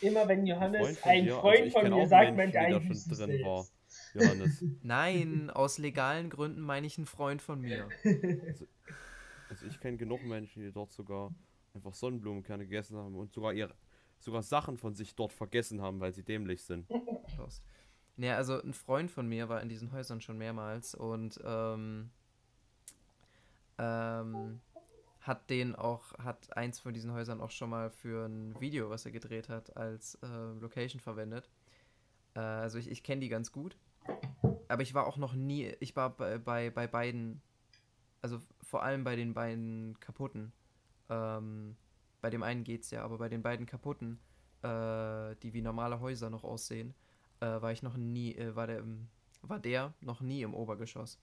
[0.00, 2.60] Immer wenn Johannes von ein dir, also Freund ich von mir auch sagt, man da
[2.60, 3.46] eigentlich schon drin selbst.
[3.46, 3.66] war.
[4.14, 4.64] Johannes.
[4.82, 7.88] nein, aus legalen Gründen meine ich einen Freund von mir.
[9.48, 11.32] Also ich kenne genug Menschen, die dort sogar
[11.72, 13.76] einfach Sonnenblumenkerne gegessen haben und sogar ihre
[14.18, 16.88] sogar Sachen von sich dort vergessen haben, weil sie dämlich sind.
[17.36, 17.62] Prost.
[18.16, 22.10] Naja, also ein Freund von mir war in diesen Häusern schon mehrmals und ähm,
[23.78, 24.60] ähm,
[25.20, 29.04] hat den auch, hat eins von diesen Häusern auch schon mal für ein Video, was
[29.04, 31.50] er gedreht hat, als äh, Location verwendet.
[32.34, 33.76] Äh, also ich, ich kenne die ganz gut.
[34.68, 37.42] Aber ich war auch noch nie, ich war bei, bei, bei beiden,
[38.22, 40.52] also vor allem bei den beiden kaputten.
[41.08, 41.76] Ähm,
[42.26, 44.18] bei dem einen geht's ja, aber bei den beiden kaputten,
[44.62, 46.92] äh, die wie normale Häuser noch aussehen,
[47.38, 48.82] äh, war ich noch nie, äh, war der,
[49.42, 51.20] war der noch nie im Obergeschoss.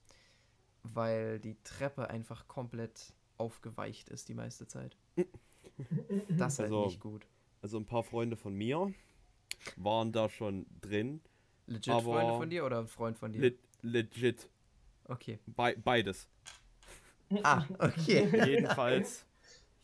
[0.82, 4.96] Weil die Treppe einfach komplett aufgeweicht ist die meiste Zeit.
[6.30, 7.26] Das ist halt Also- nicht gut.
[7.60, 8.92] Also ein paar Freunde von mir
[9.76, 11.20] waren da schon drin.
[11.66, 13.40] Legit Freunde von dir oder ein Freund von dir?
[13.42, 14.48] Le legit.
[15.04, 15.38] okay.
[15.46, 16.28] Be beides.
[17.42, 18.28] Ah, okay.
[18.46, 19.26] Jedenfalls,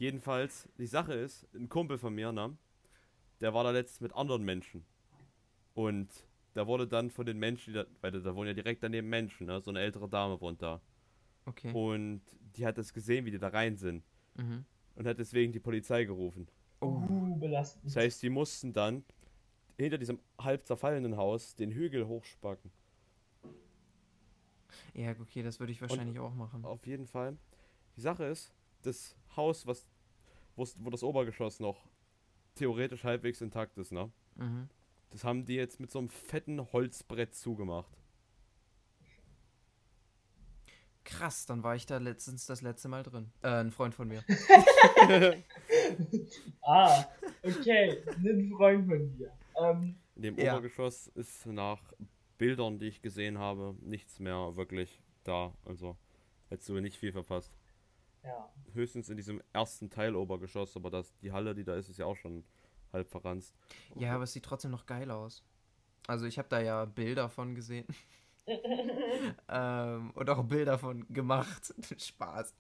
[0.01, 2.57] jedenfalls, die Sache ist, ein Kumpel von mir, ne,
[3.41, 4.85] der war da letztens mit anderen Menschen.
[5.75, 6.09] Und
[6.55, 9.47] da wurde dann von den Menschen, die da, weil da wohnen ja direkt daneben Menschen,
[9.47, 10.81] ne, so eine ältere Dame wohnt da.
[11.45, 11.73] Okay.
[11.73, 12.23] Und
[12.57, 14.03] die hat das gesehen, wie die da rein sind.
[14.37, 14.65] Mhm.
[14.97, 16.49] Und hat deswegen die Polizei gerufen.
[16.83, 17.85] Uh, belastend.
[17.85, 19.05] Das heißt, die mussten dann
[19.77, 22.71] hinter diesem halb zerfallenen Haus den Hügel hochspacken.
[24.95, 26.65] Ja, okay, das würde ich wahrscheinlich auch machen.
[26.65, 27.37] Auf jeden Fall.
[27.97, 29.87] Die Sache ist, das Haus, was,
[30.57, 31.89] wo das Obergeschoss noch
[32.55, 34.11] theoretisch halbwegs intakt ist, ne?
[34.37, 34.69] Mhm.
[35.11, 37.97] Das haben die jetzt mit so einem fetten Holzbrett zugemacht.
[41.03, 43.33] Krass, dann war ich da letztens das letzte Mal drin.
[43.43, 44.23] Äh, ein Freund von mir.
[46.63, 47.05] Ah,
[47.43, 48.03] okay.
[48.07, 49.33] Ein Freund von dir.
[49.61, 50.53] Ähm, In dem Ja.
[50.53, 51.93] Obergeschoss ist nach
[52.39, 55.53] Bildern, die ich gesehen habe, nichts mehr wirklich da.
[55.65, 55.97] Also
[56.49, 57.53] hättest du nicht viel verpasst.
[58.23, 58.53] Ja.
[58.73, 62.07] Höchstens in diesem ersten Teil Obergeschoss, aber das, die Halle, die da ist, ist ja
[62.07, 62.45] auch schon
[62.93, 63.55] halb verranzt.
[63.97, 65.45] Ja, aber es sieht trotzdem noch geil aus.
[66.07, 67.87] Also ich habe da ja Bilder von gesehen.
[69.49, 71.75] ähm, und auch Bilder von gemacht.
[71.99, 72.55] Spaß.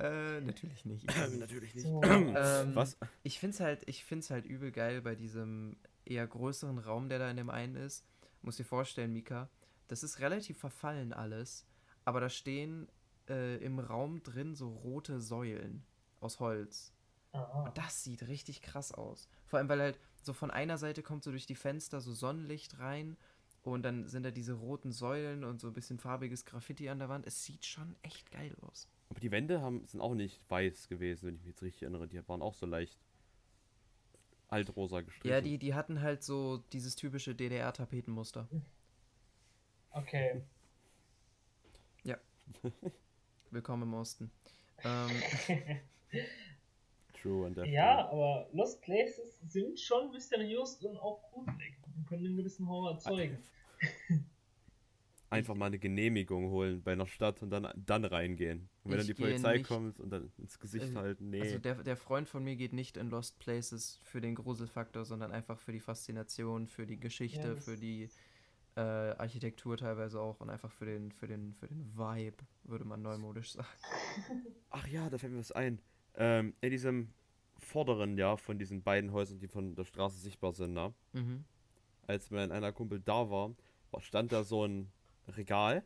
[0.00, 1.06] äh, natürlich nicht.
[1.38, 1.86] Natürlich nicht.
[1.86, 2.02] So.
[2.02, 2.98] Ähm, Was?
[3.22, 7.30] Ich find's halt, ich find's halt übel geil bei diesem eher größeren Raum, der da
[7.30, 8.04] in dem einen ist.
[8.42, 9.48] Muss dir vorstellen, Mika,
[9.88, 11.66] das ist relativ verfallen alles,
[12.04, 12.88] aber da stehen
[13.28, 15.84] äh, im Raum drin so rote Säulen
[16.20, 16.92] aus Holz.
[17.32, 19.28] Und das sieht richtig krass aus.
[19.44, 22.78] Vor allem, weil halt so von einer Seite kommt so durch die Fenster so Sonnenlicht
[22.78, 23.18] rein
[23.62, 27.10] und dann sind da diese roten Säulen und so ein bisschen farbiges Graffiti an der
[27.10, 27.26] Wand.
[27.26, 28.88] Es sieht schon echt geil aus.
[29.10, 32.08] Aber die Wände haben, sind auch nicht weiß gewesen, wenn ich mich jetzt richtig erinnere.
[32.08, 32.98] Die waren auch so leicht
[34.48, 35.30] altrosa gestrichen.
[35.30, 38.48] Ja, die, die hatten halt so dieses typische DDR-Tapetenmuster.
[39.90, 40.42] okay.
[43.56, 44.30] Willkommen im Osten.
[44.84, 45.08] Ähm,
[47.14, 52.36] True der Ja, aber Lost Places sind schon mysteriös und auch gruselig und können einen
[52.36, 53.38] gewissen Horror erzeugen.
[55.30, 58.68] Einfach mal eine Genehmigung holen bei einer Stadt und dann, dann reingehen.
[58.84, 61.40] Und wenn Ich dann die Polizei nicht- kommt und dann ins Gesicht Äh, halten, nee.
[61.40, 65.32] Also der, der Freund von mir geht nicht in Lost Places für den Gruselfaktor, sondern
[65.32, 68.10] einfach für die Faszination, für die Geschichte, Ja, für die
[68.76, 73.02] äh, Architektur teilweise auch und einfach für den, für den, für den Vibe, würde man
[73.02, 73.66] neumodisch sagen.
[74.70, 75.80] Ach ja, da fällt mir was ein.
[76.14, 77.12] Ähm, in diesem
[77.58, 80.92] vorderen Jahr von diesen beiden Häusern, die von der Straße sichtbar sind, ne?
[81.12, 81.44] Mhm.
[82.06, 83.54] als mein einer Kumpel da war,
[83.98, 84.92] stand da so ein
[85.28, 85.82] Regal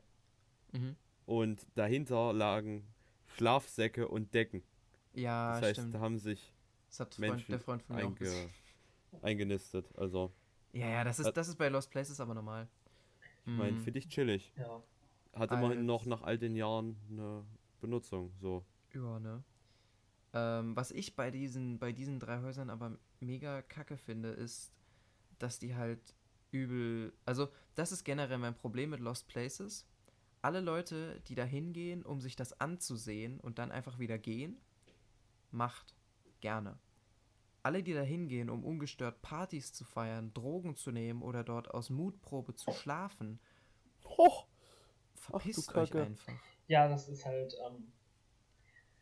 [0.72, 0.97] Mhm.
[1.26, 2.86] und dahinter lagen
[3.26, 4.62] Schlafsäcke und Decken.
[5.14, 5.95] Ja, das heißt, stimmt.
[5.95, 6.53] da haben sich
[6.88, 8.49] Das hat Freund, Menschen der Freund von mir auch einge
[9.22, 9.91] eingenistet.
[9.97, 10.32] Also,
[10.72, 12.68] Ja, ja, das ist, das ist bei Lost Places aber normal.
[13.47, 13.80] Ich meine, Mhm.
[13.80, 14.53] finde ich chillig.
[14.57, 14.82] Ja.
[15.34, 17.45] Hat immerhin Als- noch nach all den Jahren eine
[17.80, 18.32] Benutzung.
[18.41, 18.64] So.
[18.95, 19.43] Ja, ne?
[20.32, 24.72] Ähm, was ich bei diesen, bei diesen drei Häusern aber mega kacke finde, ist,
[25.38, 26.14] dass die halt
[26.53, 27.12] übel.
[27.26, 29.86] Also, das ist generell mein Problem mit Lost Places.
[30.43, 34.57] Alle Leute, die da hingehen, um sich das anzusehen und dann einfach wieder gehen,
[35.51, 35.95] macht,
[36.41, 36.78] gerne.
[37.62, 41.90] Alle, die da hingehen, um ungestört Partys zu feiern, Drogen zu nehmen oder dort aus
[41.90, 43.38] Mutprobe zu schlafen,
[44.04, 44.46] Hoch!
[45.14, 46.02] verpisst euch Kacke.
[46.06, 46.32] einfach.
[46.68, 47.92] Ja, das ist halt ähm,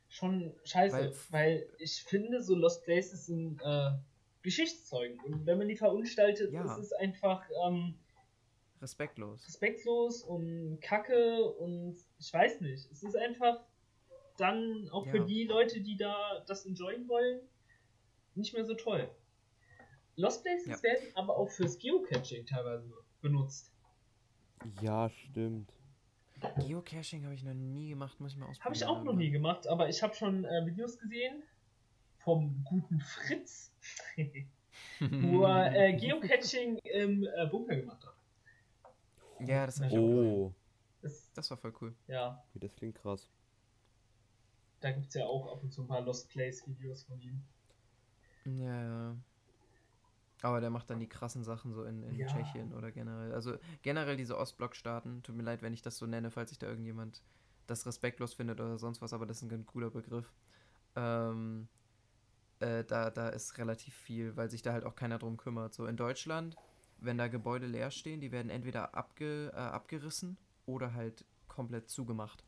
[0.08, 3.90] schon scheiße, Weil- weil, ich finde, so Lost Places sind äh,
[4.42, 5.20] Geschichtszeugen.
[5.20, 6.64] Und wenn man die verunstaltet, Ja.
[6.64, 7.94] ist es einfach ähm,
[8.80, 9.46] Respektlos.
[9.46, 12.90] respektlos und kacke und ich weiß nicht.
[12.90, 13.60] Es ist einfach
[14.36, 15.24] dann auch für Ja.
[15.24, 17.40] die Leute, die da das enjoyen wollen,
[18.38, 19.10] nicht mehr so toll.
[20.16, 20.82] Lost Places Ja.
[20.82, 23.72] werden aber auch fürs Geocaching teilweise benutzt.
[24.80, 25.72] Ja, stimmt.
[26.66, 28.64] Geocaching habe ich noch nie gemacht, muss ich mal ausprobieren.
[28.64, 31.42] Habe ich auch noch nie gemacht, aber ich habe schon äh, Videos gesehen
[32.18, 33.72] vom guten Fritz,
[35.00, 38.14] wo er äh, Geocaching im äh, Bunker gemacht hat.
[39.40, 40.54] Ja, das, hab ich auch Oh,
[41.02, 41.94] Das, das war voll cool.
[42.08, 43.28] ja, wie das klingt krass.
[44.80, 47.40] da gibt es ja auch ab und zu ein paar Lost Place Videos von ihm.
[48.56, 49.16] Ja, ja.
[50.42, 52.26] Aber der macht dann die krassen Sachen so in, in Ja.
[52.26, 53.32] Tschechien oder generell.
[53.32, 55.22] Also generell diese Ostblock-Staaten.
[55.22, 57.22] Tut mir leid, wenn ich das so nenne, falls sich da irgendjemand
[57.66, 60.32] das respektlos findet oder sonst was, aber das ist ein ganz cooler Begriff.
[60.96, 61.68] Ähm,
[62.60, 65.74] äh, da, da ist relativ viel, weil sich da halt auch keiner drum kümmert.
[65.74, 66.56] So in Deutschland,
[66.98, 72.44] wenn da Gebäude leer stehen, die werden entweder abge, äh, abgerissen oder halt komplett zugemacht.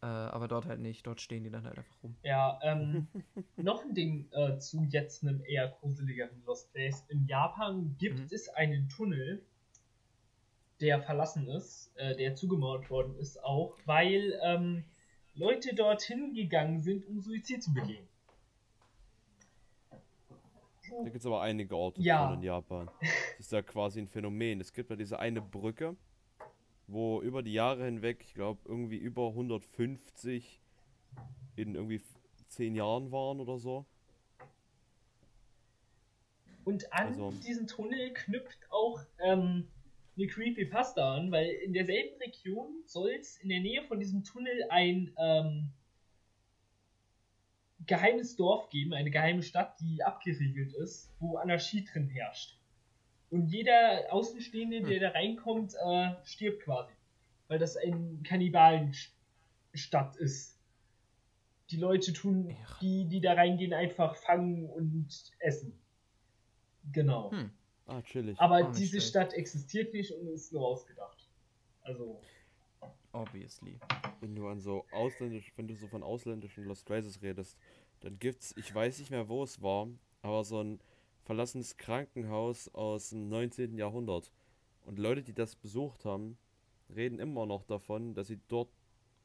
[0.00, 1.06] Äh, aber dort halt nicht.
[1.06, 2.16] Dort stehen die dann halt einfach rum.
[2.22, 3.08] Ja, ähm,
[3.56, 7.04] noch ein Ding äh, zu jetzt einem eher gruseligeren Lost Place.
[7.08, 8.28] In Japan gibt Mhm.
[8.30, 9.42] es einen Tunnel,
[10.80, 14.84] der verlassen ist, äh, der zugemauert worden ist, auch weil ähm,
[15.34, 18.06] Leute dorthin gegangen sind, um Suizid zu begehen.
[20.90, 22.32] Da gibt es aber einige Orte Ja.
[22.32, 22.88] in Japan.
[23.00, 24.60] Das ist ja quasi ein Phänomen.
[24.60, 25.96] Es gibt ja diese eine Brücke,
[26.88, 30.60] wo über die Jahre hinweg, ich glaube, irgendwie über 150
[31.56, 32.00] in irgendwie
[32.48, 33.84] 10 Jahren waren oder so.
[36.64, 39.68] Und an Also- diesen Tunnel knüpft auch ähm,
[40.16, 44.66] eine Creepypasta an, weil in derselben Region soll es in der Nähe von diesem Tunnel
[44.70, 45.70] ein ähm,
[47.86, 52.57] geheimes Dorf geben, eine geheime Stadt, die abgeriegelt ist, wo Anarchie drin herrscht.
[53.30, 56.92] Und jeder Außenstehende, der da reinkommt, äh, stirbt quasi.
[57.48, 60.58] Weil das eine Kannibalenstadt ist.
[61.70, 62.56] Die Leute tun, Ja.
[62.80, 65.08] die, die da reingehen, einfach fangen und
[65.40, 65.78] essen.
[66.92, 67.30] Genau.
[67.30, 67.50] Hm.
[67.86, 68.38] Ah, chillig.
[68.38, 69.00] Aber nicht diese.
[69.00, 71.28] Stadt existiert nicht und ist nur ausgedacht.
[71.82, 72.20] Also,
[73.12, 73.78] Obviously.
[74.20, 77.58] Wenn du an so ausländisch, wenn du so von ausländischen Lost Places redest,
[78.00, 79.88] dann gibt's, ich weiß nicht mehr, wo es war,
[80.22, 80.80] aber so ein
[81.28, 83.76] verlassenes Krankenhaus aus dem 19.
[83.76, 84.32] Jahrhundert.
[84.86, 86.38] Und Leute, die das besucht haben,
[86.88, 88.70] reden immer noch davon, dass sie dort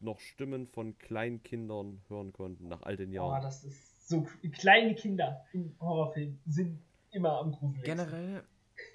[0.01, 3.41] noch Stimmen von Kleinkindern hören konnten, nach all den oh, Jahren.
[3.41, 4.28] das ist so.
[4.51, 7.86] Kleine Kinder im Horrorfilm sind immer am gruseligsten.
[7.86, 8.43] Generell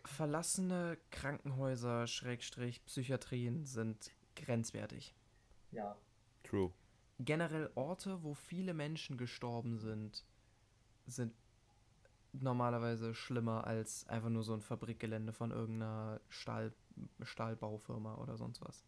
[0.05, 5.15] verlassene Krankenhäuser, Schrägstrich, Psychiatrien sind grenzwertig.
[5.71, 5.97] Ja.
[6.43, 6.73] True.
[7.21, 10.27] Generell Orte, wo viele Menschen gestorben sind,
[11.07, 11.33] sind
[12.43, 16.72] normalerweise schlimmer als einfach nur so ein Fabrikgelände von irgendeiner Stahl,
[17.22, 18.84] Stahlbaufirma oder sonst was.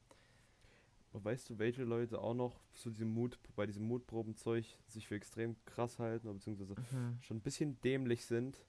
[1.12, 5.16] Aber weißt du, welche Leute auch noch zu diesem Mut, bei diesem Mutprobenzeug sich für
[5.16, 6.74] extrem krass halten, oder beziehungsweise
[7.20, 8.64] schon ein bisschen dämlich sind.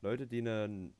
[0.00, 0.94] Leute, die ein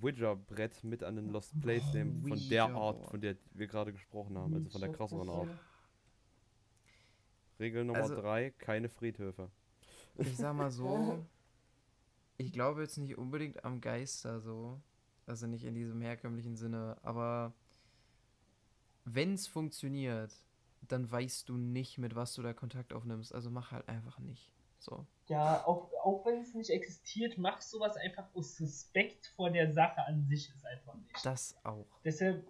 [0.00, 3.92] Ouija-Brett mit an den Lost Place Oh, nehmen, von der Art, von der wir gerade
[3.92, 5.48] gesprochen haben, also von der krasseren Art.
[7.60, 9.50] Regel Nummer Also- 3, keine Friedhöfe.
[10.16, 11.18] Ich sag mal so,
[12.36, 14.80] ich glaube jetzt nicht unbedingt am Geister so,
[15.26, 17.52] also nicht in diesem herkömmlichen Sinne, aber
[19.04, 20.32] wenn es funktioniert,
[20.88, 23.34] dann weißt du nicht, mit was du da Kontakt aufnimmst.
[23.34, 24.50] Also mach halt einfach nicht.
[24.78, 25.06] So.
[25.28, 30.06] Ja, auch, auch wenn es nicht existiert, mach sowas einfach aus Respekt vor der Sache
[30.06, 31.24] an sich ist einfach nicht.
[31.24, 31.86] Das auch.
[32.04, 32.46] Deshalb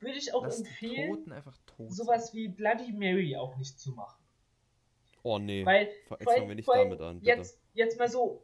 [0.00, 1.88] würde ich auch Lass die empfehlen, Toten einfach tot.
[1.88, 1.90] sein.
[1.90, 4.20] sowas wie Bloody Mary auch nicht zu machen.
[5.22, 5.88] Oh nee, Weil,
[6.18, 7.30] wir nicht allem damit an, bitte.
[7.30, 8.42] Jetzt, jetzt mal so,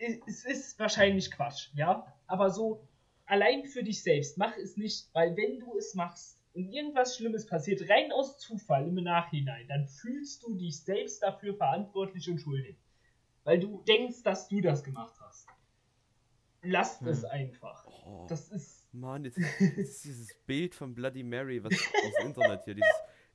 [0.00, 2.86] es es ist wahrscheinlich Quatsch, ja, aber so
[3.26, 7.46] allein für dich selbst, mach es nicht, weil wenn du es machst und irgendwas Schlimmes
[7.46, 12.76] passiert, rein aus Zufall im Nachhinein, dann fühlst du dich selbst dafür verantwortlich und schuldig.
[13.44, 15.46] Weil du denkst, dass du das gemacht hast.
[16.62, 17.08] Lasst Hm.
[17.08, 17.86] es einfach.
[17.86, 18.92] Oh, Das ist.
[18.92, 22.90] Mann, jetzt, jetzt ist dieses Bild von Bloody Mary, was aus dem Internet hier, dieses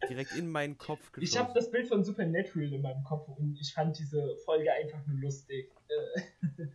[0.09, 1.33] direkt in meinen Kopf geschossen.
[1.33, 5.05] Ich habe das Bild von Supernatural in meinem Kopf und ich fand diese Folge einfach
[5.07, 5.71] nur lustig.
[5.87, 6.67] Äh,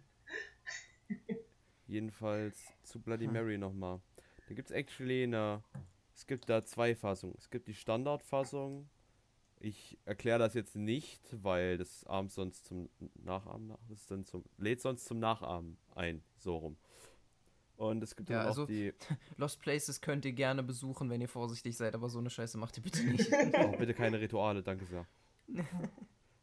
[1.86, 3.32] Jedenfalls zu Bloody Hm.
[3.32, 4.00] Mary nochmal.
[4.48, 5.62] Da gibt es actually eine.
[6.14, 7.34] Es gibt da zwei Fassungen.
[7.38, 8.88] Es gibt die Standardfassung
[9.60, 14.44] Ich erkläre das jetzt nicht, weil das abends sonst zum Nachahmen nach, das dann zum,
[14.58, 16.76] lädt sonst zum Nachahmen ein, so rum.
[17.80, 18.92] Und es gibt Ja, dann also- auch die,
[19.38, 22.76] Lost Places könnt ihr gerne besuchen, wenn ihr vorsichtig seid, aber so eine Scheiße macht
[22.76, 23.30] ihr bitte nicht.
[23.54, 25.06] oh, bitte keine Rituale, danke sehr.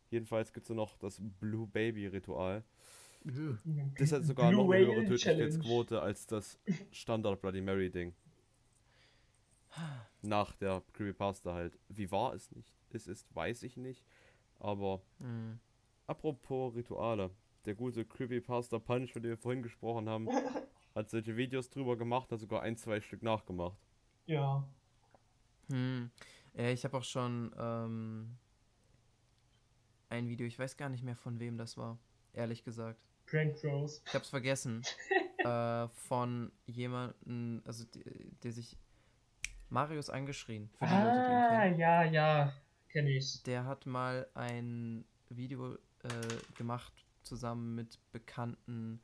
[0.10, 2.64] Jedenfalls gibt es noch das Blue Baby Ritual.
[4.00, 5.02] Das hat sogar Blue noch eine höhere.
[5.02, 6.60] Tödlichkeitsquote als das
[6.92, 8.16] Standard Bloody Mary Ding.
[10.24, 11.78] Nach der Creepypasta halt.
[11.90, 14.04] Wie wahr es nicht es ist, weiß ich nicht.
[14.60, 15.60] Aber Hm.
[16.08, 17.30] apropos Rituale.
[17.66, 20.28] Der gute Creepypasta Punch, von dem wir vorhin gesprochen haben,
[20.98, 23.78] hat solche Videos drüber gemacht, hat sogar ein, zwei Stück nachgemacht.
[24.26, 24.68] Ja.
[25.70, 26.10] Hm.
[26.54, 28.38] Ja, ich habe auch schon ähm,
[30.10, 31.98] ein Video, ich weiß gar nicht mehr von wem das war,
[32.34, 33.00] ehrlich gesagt.
[33.28, 34.02] Prank Bros.
[34.08, 34.82] Ich hab's vergessen.
[35.40, 38.04] äh, von jemandem, also der,
[38.44, 38.78] der sich
[39.70, 40.70] Marius angeschrien.
[40.80, 41.80] Für die Leute, die ihn Ah, kennen.
[41.80, 42.54] ja, ja.
[42.90, 43.44] Kenne ich.
[43.44, 45.78] Der hat mal ein Video äh,
[46.58, 49.02] gemacht zusammen mit bekannten,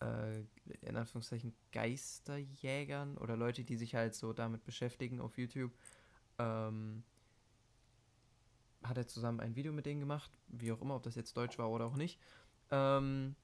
[0.00, 0.40] äh,
[0.82, 5.72] in Anführungszeichen, Geisterjägern oder Leute, die sich halt so damit beschäftigen auf YouTube.
[6.38, 7.04] Ähm,
[8.82, 11.58] hat er zusammen ein Video mit denen gemacht, wie auch immer, ob das jetzt Deutsch
[11.58, 12.20] war oder auch nicht.
[12.70, 13.36] Ähm,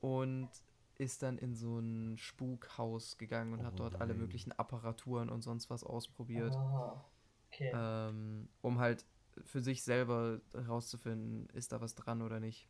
[0.00, 0.50] und
[0.96, 4.18] ist dann in so ein Spukhaus gegangen und hat Oh dort alle nein.
[4.18, 7.04] möglichen Apparaturen und sonst was ausprobiert Ah,
[7.48, 7.72] okay.
[7.72, 9.04] ähm, um halt
[9.44, 12.68] für sich selber herauszufinden, ist da was dran oder nicht.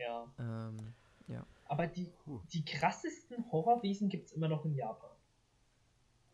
[0.00, 0.26] Ja.
[0.38, 0.76] Ähm,
[1.66, 2.10] Aber die,
[2.52, 5.10] die krassesten Horrorwesen gibt es immer noch in Japan.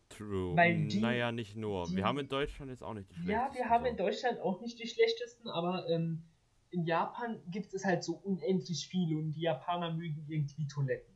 [0.09, 0.55] True.
[0.55, 1.85] Weil die- naja, nicht nur.
[1.87, 3.89] die- Wir haben in Deutschland jetzt auch nicht die Ja, schlechtesten wir haben so.
[3.91, 6.23] in Deutschland auch nicht die schlechtesten, aber ähm,
[6.71, 11.13] in Japan gibt es halt so unendlich viele und die Japaner mögen irgendwie Toiletten.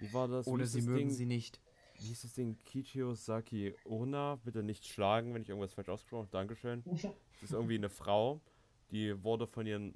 [0.00, 0.46] Wie war das?
[0.46, 1.10] Oder sie das mögen Ding?
[1.10, 1.60] sie nicht.
[1.98, 2.58] Wie hieß das Ding?
[2.64, 4.36] Kichiyosaki Onna.
[4.44, 6.32] Bitte nicht schlagen, wenn ich irgendwas falsch ausgesprochen habe.
[6.32, 6.82] Dankeschön.
[7.40, 8.42] Das ist irgendwie eine Frau,
[8.90, 9.94] die wurde von ihrem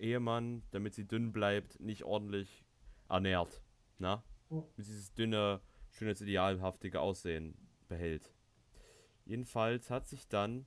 [0.00, 2.64] Ehemann, damit sie dünn bleibt, nicht ordentlich
[3.08, 3.62] ernährt.
[3.98, 4.24] Na?
[4.48, 4.64] Mhm.
[4.76, 7.54] Mit dieses dünne, schönheitsidealhaftige Aussehen
[7.88, 8.32] behält.
[9.24, 10.66] Jedenfalls hat sich dann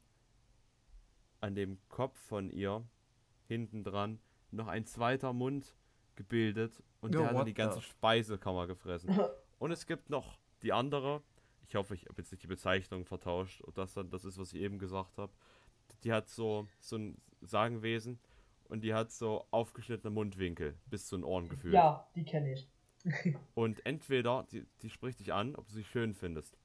[1.41, 2.87] an dem Kopf von ihr
[3.47, 4.19] hinten dran
[4.51, 5.75] noch ein zweiter Mund
[6.15, 9.09] gebildet und Ja, der hat dann die ganze the- Speisekammer gefressen.
[9.59, 11.23] Und es gibt noch die andere,
[11.67, 14.53] ich hoffe, ich habe jetzt nicht die Bezeichnung vertauscht, und das dann das ist, was
[14.53, 15.31] ich eben gesagt habe.
[16.03, 18.19] Die hat so, so ein Sagenwesen
[18.73, 21.75] und die hat so aufgeschnittene Mundwinkel bis zu den Ohren gefühlt.
[21.75, 22.67] Ja, die kenne ich.
[23.53, 26.57] Und entweder, die, die spricht dich an, ob du sie schön findest.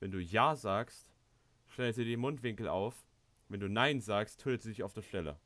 [0.00, 1.06] Wenn du Ja sagst,
[1.68, 3.06] schneidet sie die Mundwinkel auf.
[3.48, 5.38] Wenn du Nein sagst, tötet sie dich auf der Stelle.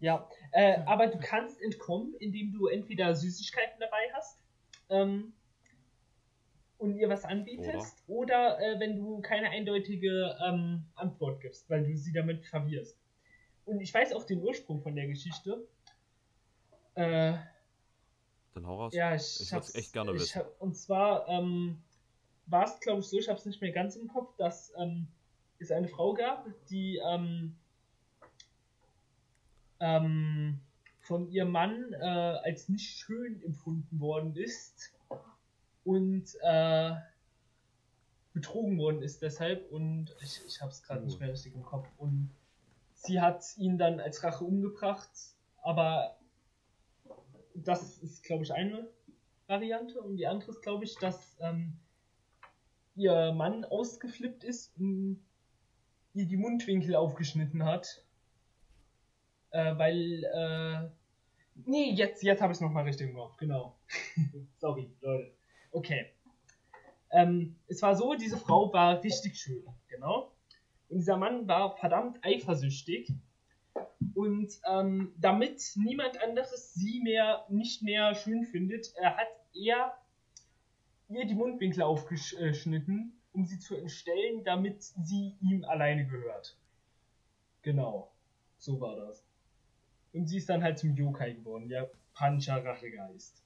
[0.00, 4.40] Ja, äh, aber du kannst entkommen, indem du entweder Süßigkeiten dabei hast
[4.88, 5.32] ähm,
[6.78, 11.96] und ihr was anbietest, oder, äh, wenn du keine eindeutige ähm, Antwort gibst, weil du
[11.96, 13.03] sie damit verwirrst.
[13.66, 15.66] Und ich weiß auch den Ursprung von der Geschichte.
[16.94, 17.36] Äh,
[18.54, 18.94] Dann hau raus.
[18.94, 20.40] ja, ich, Ich würd's hab's- echt gerne wissen.
[20.40, 21.82] Hab, und zwar ähm,
[22.46, 25.08] war es, glaube ich, so, ich habe es nicht mehr ganz im Kopf, dass ähm,
[25.58, 27.56] es eine Frau gab, die ähm,
[29.80, 30.60] ähm,
[31.00, 34.92] von ihrem Mann äh, als nicht schön empfunden worden ist
[35.84, 36.94] und äh,
[38.32, 41.04] betrogen worden ist deshalb und ich, ich habe es gerade Oh.
[41.06, 42.30] nicht mehr richtig im Kopf und
[43.04, 45.10] sie hat ihn dann als Rache umgebracht,
[45.62, 46.16] aber
[47.54, 48.88] das ist, glaube ich, eine
[49.46, 50.00] Variante.
[50.00, 51.78] Und die andere ist, glaube ich, dass ähm,
[52.96, 55.24] ihr Mann ausgeflippt ist und
[56.14, 58.04] ihr die Mundwinkel aufgeschnitten hat.
[59.50, 60.90] Äh, weil, äh,
[61.66, 63.78] nee, jetzt, jetzt habe ich es nochmal richtig Kopf, genau.
[64.58, 65.32] Sorry, Leute.
[65.70, 66.10] Okay.
[67.10, 70.33] Ähm, es war so, diese Frau war richtig schön, genau.
[70.94, 73.12] Und dieser Mann war verdammt eifersüchtig.
[74.14, 79.98] Und ähm, damit niemand anderes sie mehr nicht mehr schön findet, äh, hat er
[81.08, 86.56] ihr die Mundwinkel aufgeschnitten, um sie zu entstellen, damit sie ihm alleine gehört.
[87.62, 88.12] Genau.
[88.58, 89.24] So war das.
[90.12, 93.42] Und sie ist dann halt zum Yokai geworden, der Pancha-Rachegeist.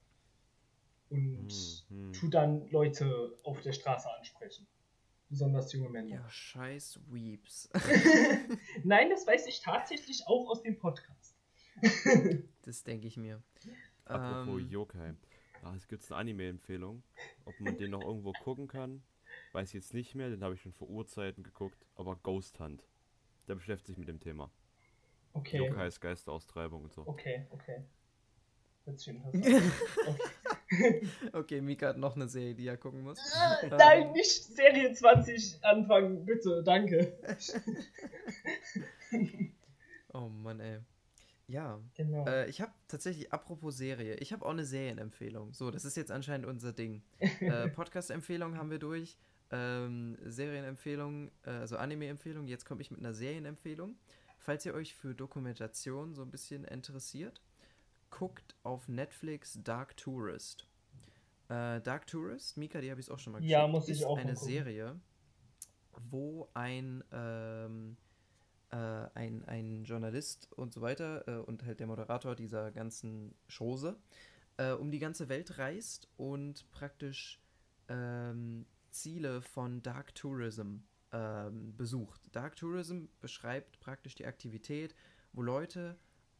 [1.08, 1.50] Und
[1.88, 2.12] Hm, hm.
[2.12, 4.66] tut dann Leute auf der Straße ansprechen.
[5.28, 6.08] Besonders junge Männer.
[6.08, 7.68] Ja, scheiß Weeps.
[8.84, 11.36] Nein, das weiß ich tatsächlich auch aus dem Podcast.
[12.62, 13.42] das denke ich mir.
[14.06, 15.14] Apropos Ähm, Yokai.
[15.62, 17.02] Ah, es gibt eine Anime-Empfehlung.
[17.44, 19.02] Ob man den noch irgendwo gucken kann,
[19.52, 20.30] weiß ich jetzt nicht mehr.
[20.30, 21.84] Den habe ich schon vor Urzeiten geguckt.
[21.96, 22.86] Aber Ghost Hunt.
[23.48, 24.50] Der beschäftigt sich mit dem Thema.
[25.34, 25.58] Okay.
[25.58, 27.06] Yokais, Geisteraustreibung und so.
[27.06, 27.84] Okay, okay.
[28.86, 29.32] Interessant an.
[30.06, 30.57] okay.
[31.32, 33.18] okay, Mika hat noch eine Serie, die er gucken muss.
[33.62, 37.18] Äh, Nein, nicht Serie 20 anfangen, bitte, danke.
[40.12, 40.78] oh Mann, ey.
[41.46, 42.26] Ja, Genau.
[42.26, 45.54] äh, ich habe tatsächlich, apropos Serie, ich habe auch eine Serienempfehlung.
[45.54, 47.02] So, das ist jetzt anscheinend unser Ding.
[47.40, 49.16] äh, Podcast-Empfehlung haben wir durch.
[49.50, 52.46] Ähm, Serienempfehlung, äh, also Anime-Empfehlung.
[52.46, 53.96] Jetzt komme ich mit einer Serienempfehlung.
[54.36, 57.40] Falls ihr euch für Dokumentation so ein bisschen interessiert,
[58.10, 60.66] guckt auf Netflix Dark Tourist.
[61.48, 64.04] Äh, Dark Tourist, Mika, die habe ich auch schon mal Ja, geschickt, muss ich ist
[64.04, 64.48] auch eine gucken.
[64.48, 65.00] Serie,
[66.10, 67.96] wo ein, ähm,
[68.70, 73.96] äh, ein, ein Journalist und so weiter äh, und halt der Moderator dieser ganzen Chose
[74.58, 77.40] äh, um die ganze Welt reist und praktisch
[77.88, 80.78] ähm, Ziele von Dark Tourism
[81.12, 82.20] ähm, besucht.
[82.32, 84.94] Dark Tourism beschreibt praktisch die Aktivität,
[85.32, 85.96] wo Leute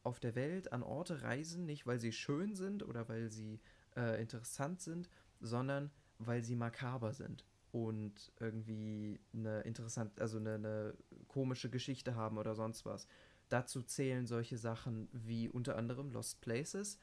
[0.09, 3.59] auf der Welt an Orte reisen, nicht weil sie schön sind oder weil sie
[3.95, 10.93] äh, interessant sind, sondern weil sie makaber sind und irgendwie eine interessant, also eine, eine
[11.27, 13.07] komische Geschichte haben oder sonst was.
[13.49, 16.99] Dazu zählen solche Sachen wie unter anderem Lost Places,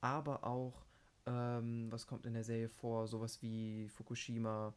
[0.00, 0.84] aber auch,
[1.26, 4.74] ähm, was kommt in der Serie vor, sowas wie Fukushima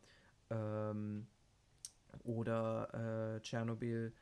[0.52, 1.26] ähm,
[2.24, 4.14] oder äh, Tschernobyl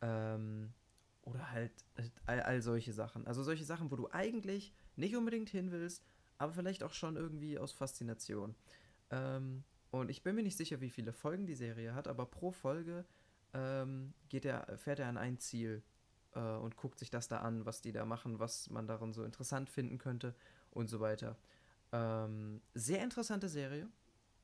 [0.00, 0.72] ähm,
[1.22, 3.26] oder halt äh, all, all solche Sachen.
[3.26, 6.04] Also solche Sachen, wo du eigentlich nicht unbedingt hin willst,
[6.38, 8.54] aber vielleicht auch schon irgendwie aus Faszination.
[9.10, 12.50] Ähm, und ich bin mir nicht sicher, wie viele Folgen die Serie hat, aber pro
[12.50, 13.04] Folge
[13.54, 15.82] ähm, geht er, fährt er an ein Ziel
[16.34, 19.22] äh, und guckt sich das da an, was die da machen, was man darin so
[19.24, 20.34] interessant finden könnte
[20.70, 21.36] und so weiter.
[21.92, 23.88] Ähm, sehr interessante Serie.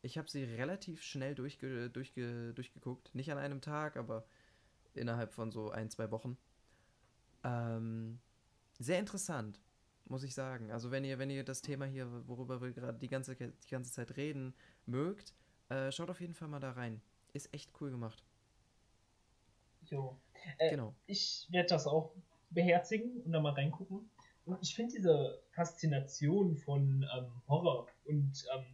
[0.03, 3.15] Ich habe sie relativ schnell durchge durchge durchgeguckt.
[3.15, 4.27] Nicht an einem Tag, aber
[4.95, 6.37] innerhalb von so ein, zwei Wochen.
[7.45, 8.19] Ähm,
[8.79, 9.61] sehr interessant,
[10.07, 10.71] muss ich sagen.
[10.71, 13.93] Also wenn ihr, wenn ihr das Thema hier, worüber wir gerade die ganze, die ganze
[13.93, 14.55] Zeit reden,
[14.87, 15.35] mögt,
[15.69, 17.01] äh, schaut auf jeden Fall mal da rein.
[17.33, 18.25] Ist echt cool gemacht.
[19.87, 20.17] Jo.
[20.59, 20.95] Äh, Genau.
[21.07, 22.13] Ich werde das auch
[22.51, 24.09] beherzigen und da mal reingucken.
[24.47, 28.65] Und ich finde diese Faszination von ähm, Horror und ähm,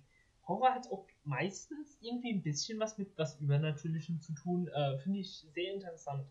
[0.46, 4.68] Horror hat auch meistens irgendwie ein bisschen was mit was Übernatürlichem zu tun.
[4.68, 6.26] Äh, finde ich sehr interessant,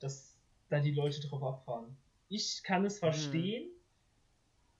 [0.00, 0.36] dass
[0.70, 1.96] da die Leute drauf abfahren.
[2.28, 3.70] Ich kann es verstehen.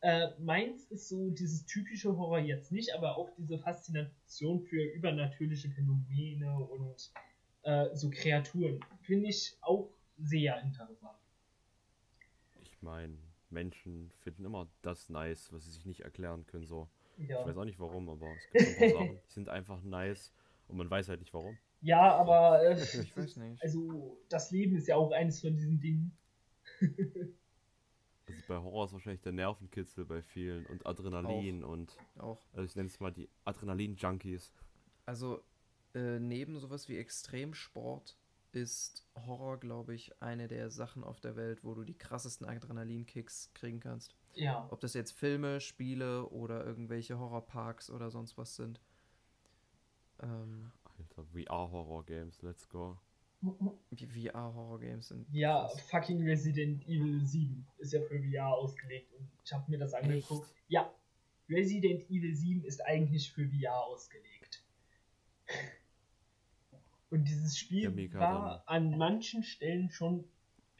[0.03, 5.69] Äh, meins ist so dieses typische Horror jetzt nicht, aber auch diese Faszination für übernatürliche
[5.69, 7.13] Phänomene und
[7.65, 11.19] äh, so Kreaturen finde ich auch sehr interessant.
[12.63, 13.19] Ich meine,
[13.51, 16.67] Menschen finden immer das nice, was sie sich nicht erklären können.
[16.67, 16.89] So.
[17.19, 19.49] Ja, Ich weiß auch nicht warum, aber es gibt so ein paar Sachen, die sind
[19.51, 20.33] einfach nice
[20.69, 21.59] und man weiß halt nicht warum.
[21.81, 23.63] Ja aber äh, Ich weiß nicht.
[23.63, 26.17] also das Leben ist ja auch eines von diesen Dingen.
[28.27, 32.39] Also bei Horror ist wahrscheinlich der Nervenkitzel bei vielen und Adrenalin und Auch.
[32.53, 34.53] also ich nenne es mal die Adrenalin-Junkies.
[35.05, 35.43] Also
[35.95, 38.17] äh, neben sowas wie Extremsport
[38.53, 43.51] ist Horror, glaube ich, eine der Sachen auf der Welt, wo du die krassesten Adrenalinkicks
[43.55, 44.15] kriegen kannst.
[44.35, 48.81] Ja, Ob das jetzt Filme, Spiele oder irgendwelche Horrorparks oder sonst was sind.
[50.23, 50.71] Ähm,
[51.17, 52.99] Alter, VR-Horror-Games, let's go.
[53.43, 55.27] VR-Horror-Games sind.
[55.33, 59.95] ja, fucking Resident Evil 7 ist ja für VR ausgelegt und ich habe mir das
[59.95, 60.53] angeguckt.
[60.69, 60.93] Ja,
[61.49, 64.63] Resident Evil 7 ist eigentlich für VR ausgelegt.
[67.11, 70.25] Und dieses Spiel Ja, mega war an manchen Stellen schon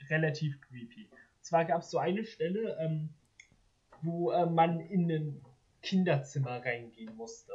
[0.09, 1.09] relativ creepy.
[1.11, 3.09] Und zwar gab es so eine Stelle, ähm,
[4.03, 5.45] wo äh, man in ein
[5.83, 7.53] Kinderzimmer reingehen musste.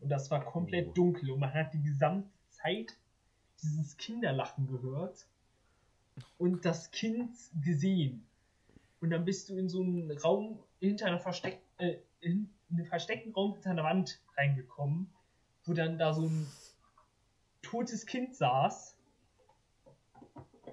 [0.00, 0.92] Und das war komplett Oh.
[0.92, 2.96] dunkel und man hat die gesamte Zeit
[3.62, 5.26] dieses Kinderlachen gehört
[6.38, 8.26] und das Kind gesehen.
[9.00, 13.32] Und dann bist du in so einen Raum hinter einer versteck äh, in einen versteckten
[13.32, 15.10] Raum hinter einer Wand reingekommen,
[15.64, 16.46] wo dann da so ein
[17.62, 18.96] totes Kind saß.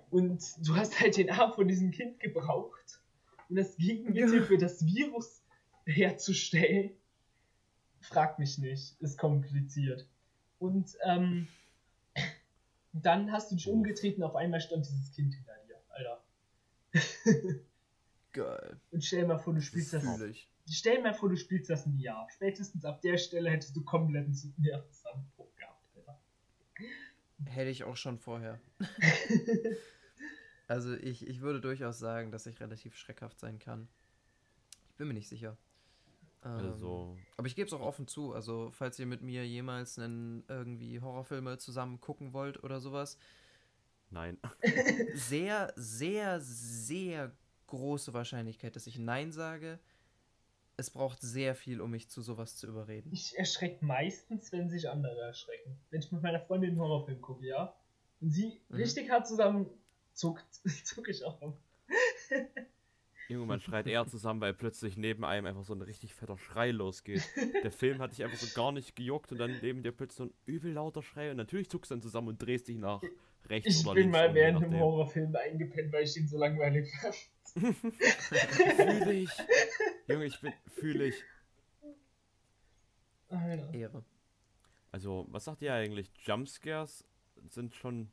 [0.10, 3.02] Und du hast halt den Arm von diesem Kind gebraucht,
[3.50, 5.44] um das Gegenmittel für das Virus
[5.86, 6.92] herzustellen.
[8.08, 10.08] Frag mich nicht, ist kompliziert.
[10.60, 11.48] Und ähm,
[12.94, 16.24] dann hast du dich umgedreht und auf einmal stand dieses Kind hinter dir, Alter.
[18.32, 18.80] Geil.
[18.92, 20.22] Und stell dir mal vor, du spielst das.
[20.22, 20.50] Ich.
[20.70, 22.28] Stell dir mal vor, du spielst das ein Jahr.
[22.34, 26.20] Spätestens ab der Stelle hättest du kompletten Nervenzusammenbruch gehabt, Alter.
[27.46, 28.60] Hätte ich auch schon vorher.
[30.68, 33.90] also ich, ich würde durchaus sagen, dass ich relativ schreckhaft sein kann.
[34.92, 35.58] Ich bin mir nicht sicher.
[36.44, 38.34] Ähm, Also, Aber ich gebe es auch offen zu.
[38.34, 43.18] Also, falls ihr mit mir jemals einen irgendwie Horrorfilme zusammen gucken wollt oder sowas,
[44.10, 44.38] nein.
[45.14, 47.32] sehr, sehr, sehr
[47.68, 49.80] große Wahrscheinlichkeit, dass ich Nein sage.
[50.80, 53.10] es braucht sehr viel, um mich zu sowas zu überreden.
[53.12, 55.76] Ich erschrecke meistens, wenn sich andere erschrecken.
[55.90, 57.76] Wenn ich mit meiner Freundin einen Horrorfilm gucke, ja.
[58.22, 58.76] Und sie Mhm.
[58.76, 59.68] richtig hart zusammen
[60.14, 60.46] zuckt,
[60.86, 61.54] zucke ich auch.
[63.30, 66.72] Junge, man schreit eher zusammen, weil plötzlich neben einem einfach so ein richtig fetter Schrei
[66.72, 67.24] losgeht.
[67.64, 70.24] Der Film hat dich einfach so gar nicht gejuckt und dann neben dir plötzlich so
[70.26, 73.02] ein übel lauter Schrei und natürlich zuckst du dann zusammen und drehst dich nach
[73.50, 74.80] rechts Ich oder bin links mal um, je während einem nachdem.
[74.80, 77.16] Horrorfilm eingepennt, weil ich ihn so langweilig fand.
[78.76, 79.30] Fühle ich.
[80.08, 81.24] Junge, ich bin, fühle ich.
[83.74, 84.04] Ehre.
[84.92, 86.10] Also, was sagt ihr eigentlich?
[86.26, 87.06] Jumpscares
[87.50, 88.10] sind schon.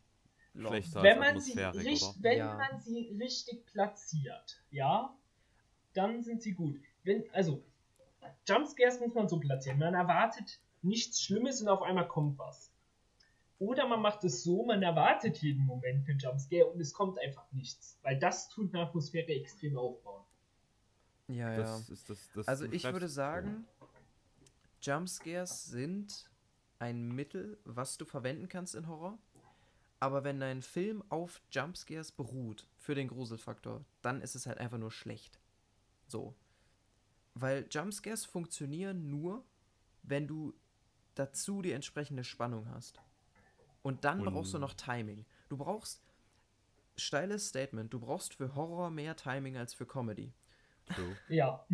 [0.55, 2.15] Schlechter Wenn als man, sie Atmosphärik, richt, oder?
[2.21, 2.55] wenn Ja.
[2.57, 5.15] man sie richtig platziert, ja,
[5.95, 6.81] dann sind sie gut.
[7.03, 7.63] Wenn, also,
[8.47, 9.79] Jumpscares muss man so platzieren.
[9.79, 12.71] Man erwartet nichts Schlimmes und auf einmal kommt was.
[13.59, 17.51] Oder man macht es so, man erwartet jeden Moment einen Jumpscare und es kommt einfach
[17.53, 17.99] nichts.
[18.03, 20.25] Weil das tut eine Atmosphäre extrem aufbauen.
[21.29, 21.57] Ja, ja.
[21.57, 23.67] Das ist das, das Also ich würde sagen,
[24.83, 26.29] Jumpscares sind
[26.79, 29.19] ein Mittel, was du verwenden kannst in Horror.
[30.05, 34.77] Aber wenn dein Film auf Jumpscares beruht, für den Gruselfaktor, dann ist es halt einfach
[34.77, 35.41] nur schlecht.
[36.07, 36.35] So.
[37.33, 39.43] Weil Jumpscares funktionieren nur,
[40.03, 40.53] wenn du
[41.15, 43.01] dazu die entsprechende Spannung hast.
[43.83, 45.25] Und dann Und- brauchst du noch Timing.
[45.49, 46.03] Du brauchst,
[46.99, 50.35] steiles Statement, du brauchst für Horror mehr Timing als für Comedy.
[50.85, 51.17] True.
[51.31, 51.67] Ja.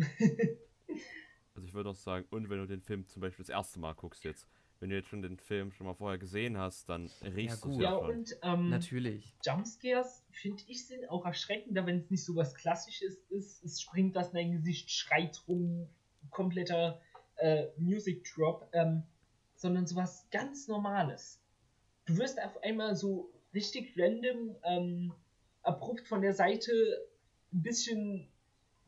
[1.53, 3.93] Also ich würde auch sagen, und wenn du den Film zum Beispiel das erste Mal
[3.93, 4.47] guckst jetzt,
[4.81, 7.75] wenn du jetzt schon den Film schon mal vorher gesehen hast, dann riechst du es
[7.75, 7.83] gut.
[7.83, 8.09] ja, Ja, schon.
[8.09, 9.31] und ähm, Natürlich.
[9.45, 13.63] Jumpscares, finde ich, sind auch erschreckender, wenn es nicht so was Klassisches ist.
[13.63, 15.87] Es springt das in dein Gesicht, schreit rum,
[16.31, 16.99] kompletter
[17.35, 19.03] äh, Music Drop, ähm,
[19.55, 21.39] sondern sowas ganz Normales.
[22.05, 25.13] Du wirst auf einmal so richtig random, ähm,
[25.61, 26.71] abrupt von der Seite
[27.53, 28.27] ein bisschen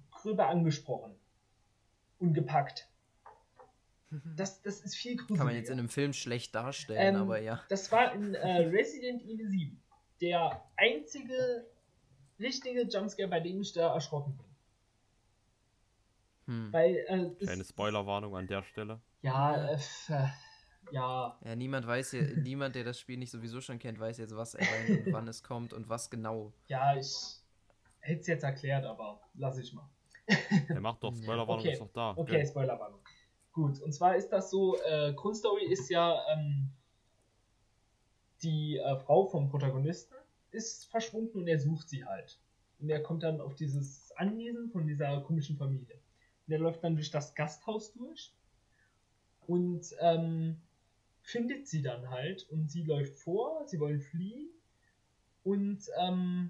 [0.10, 1.14] gröber angesprochen
[2.18, 2.90] und gepackt.
[4.36, 5.38] Das, das ist viel gruseliger.
[5.38, 7.62] Kann man jetzt in einem Film schlecht darstellen, Ähm, aber ja.
[7.70, 9.82] Das war in äh, Resident Evil 7.
[10.22, 11.66] Der einzige
[12.40, 14.46] richtige Jumpscare, bei dem ich da erschrocken bin.
[16.46, 16.74] Hm.
[16.74, 19.00] Weil, äh, Keine Spoilerwarnung an der Stelle.
[19.22, 19.76] Ja, äh,
[20.10, 20.28] äh,
[20.92, 21.40] ja.
[21.44, 24.56] Ja, niemand weiß ja, niemand, der das Spiel nicht sowieso schon kennt, weiß jetzt, was
[24.56, 26.54] erscheint und wann es kommt und was genau.
[26.68, 27.14] Ja, ich
[28.00, 29.90] hätte es jetzt erklärt, aber lass ich mal.
[30.68, 31.16] Er macht doch.
[31.16, 31.72] Spoilerwarnung, Okay.
[31.74, 32.14] ist doch da.
[32.16, 32.46] Okay?
[32.46, 33.00] Spoilerwarnung.
[33.54, 36.70] Gut, und zwar ist das so, äh, Grundstory ist ja, ähm,
[38.42, 40.16] die äh, Frau vom Protagonisten
[40.52, 42.40] ist verschwunden und er sucht sie halt.
[42.80, 45.96] Und er kommt dann auf dieses Anwesen von dieser komischen Familie.
[46.48, 48.34] Und er läuft dann durch das Gasthaus durch
[49.46, 50.60] und ähm,
[51.22, 54.50] findet sie dann halt und sie läuft vor, sie wollen fliehen
[55.44, 56.50] und ähm,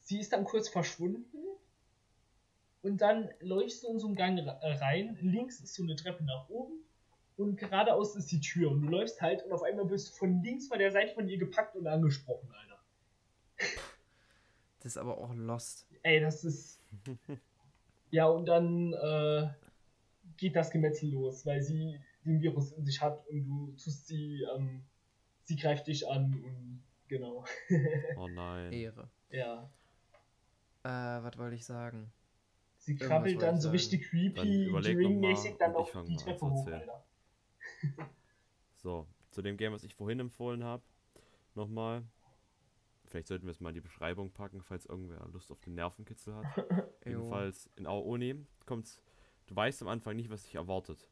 [0.00, 1.47] sie ist dann kurz verschwunden
[2.82, 6.24] und dann läufst du in so einen Gang äh, rein, links ist so eine Treppe
[6.24, 6.84] nach oben
[7.36, 10.42] und geradeaus ist die Tür und du läufst halt und auf einmal wirst du von
[10.42, 12.78] links von der Seite von ihr gepackt und angesprochen, Alter.
[14.80, 15.86] Das ist aber auch Lost.
[16.02, 16.80] Ey, das ist...
[18.10, 19.48] ja, und dann äh,
[20.36, 24.46] geht das Gemetzel los, weil sie den Virus in sich hat und du tust sie,
[24.54, 24.84] ähm,
[25.44, 27.44] sie greift dich an und genau.
[28.16, 28.72] Oh nein.
[28.72, 29.08] Ehre.
[29.30, 29.68] ja.
[30.84, 32.12] Äh, was wollte ich sagen?
[32.88, 36.88] Sie krabbelt dann so richtig Dann creepy, Ring-mäßig dann ich auf die Treppe hoch, erzählen.
[36.88, 37.04] Alter.
[38.76, 40.82] So, zu dem Game, was ich vorhin empfohlen habe,
[41.54, 42.02] nochmal.
[43.04, 46.34] Vielleicht sollten wir es mal in die Beschreibung packen, falls irgendwer Lust auf den Nervenkitzel
[46.34, 46.46] hat.
[47.04, 49.02] Jedenfalls in Aoni kommt's.
[49.48, 51.06] Du weißt am Anfang nicht, was dich erwartet.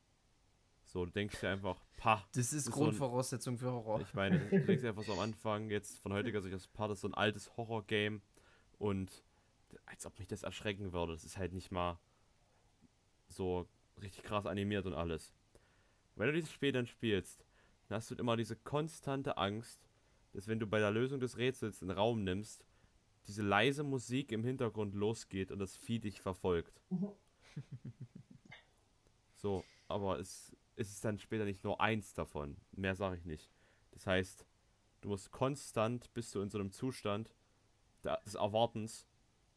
[0.85, 2.27] So, du denkst dir einfach, pa.
[2.35, 4.01] Das ist so ein- Grundvoraussetzung für Horror.
[4.01, 6.89] Ich meine, du denkst dir einfach so am Anfang, jetzt von heutiger Sicht aus, pa,
[6.89, 8.23] das ist so ein altes Horror-Game
[8.79, 9.25] und
[9.85, 11.13] als ob mich das erschrecken würde.
[11.13, 11.99] Das ist halt nicht mal
[13.29, 13.69] so
[14.01, 15.33] richtig krass animiert und alles.
[16.15, 17.45] Wenn du dieses Spiel dann spielst,
[17.89, 19.89] dann hast du immer diese konstante Angst,
[20.33, 22.65] dass wenn du bei der Lösung des Rätsels einen Raum nimmst,
[23.27, 26.81] diese leise Musik im Hintergrund losgeht und das Vieh dich verfolgt.
[29.37, 32.57] So, aber es, es ist dann später nicht nur eins davon.
[32.73, 33.51] Mehr sage ich nicht.
[33.93, 34.47] Das heißt,
[35.03, 37.35] du musst konstant, bist du in so einem Zustand
[38.25, 39.07] des Erwartens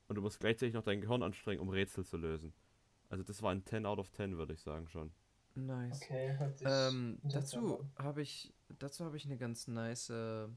[0.10, 2.54] und du musst gleichzeitig noch dein Gehirn anstrengen, um Rätsel zu lösen.
[3.10, 5.12] Also das war ein 10 out of 10, würde ich sagen schon.
[5.56, 6.02] Nice.
[6.04, 10.48] Okay, Ähm, dazu habe ich, dazu habe ich eine ganz nice, äh,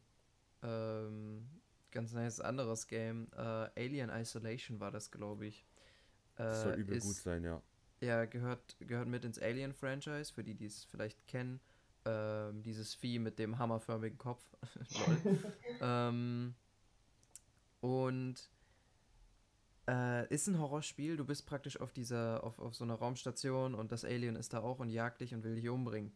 [0.63, 1.49] ähm,
[1.91, 3.29] ganz nice anderes Game.
[3.33, 3.39] Äh,
[3.77, 5.67] Alien Isolation war das, glaube ich.
[6.37, 7.63] Äh, Das soll übel ist, gut sein, ja.
[8.01, 11.61] Ja, gehört, gehört mit ins Alien-Franchise, für die, die es vielleicht kennen.
[12.05, 14.43] Ähm, dieses Vieh mit dem hammerförmigen Kopf.
[15.81, 16.55] Ähm,
[17.81, 18.51] und
[19.89, 21.17] Äh, ist ein Horrorspiel.
[21.17, 24.61] Du bist praktisch auf dieser, auf, auf so einer Raumstation und das Alien ist da
[24.61, 26.13] auch und jagt dich und will dich umbringen.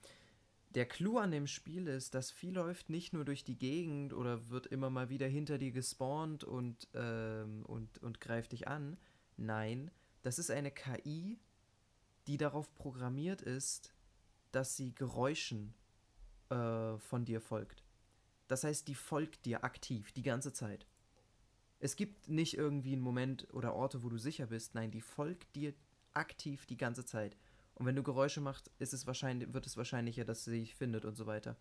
[0.76, 4.50] Der Clou an dem Spiel ist, dass viel läuft nicht nur durch die Gegend oder
[4.50, 8.98] wird immer mal wieder hinter dir gespawnt und, ähm, und, und greift dich an.
[9.36, 9.90] Nein,
[10.22, 11.38] das ist eine KI,
[12.26, 13.94] die darauf programmiert ist,
[14.52, 15.74] dass sie Geräuschen
[16.50, 17.82] äh, von dir folgt.
[18.48, 20.86] Das heißt, die folgt dir aktiv die ganze Zeit.
[21.78, 24.74] Es gibt nicht irgendwie einen Moment oder Orte, wo du sicher bist.
[24.74, 25.74] Nein, die folgt dir
[26.14, 27.36] aktiv die ganze Zeit.
[27.74, 31.04] Und wenn du Geräusche machst, ist es wahrscheinlich, wird es wahrscheinlicher, dass sie dich findet
[31.04, 31.56] und so weiter.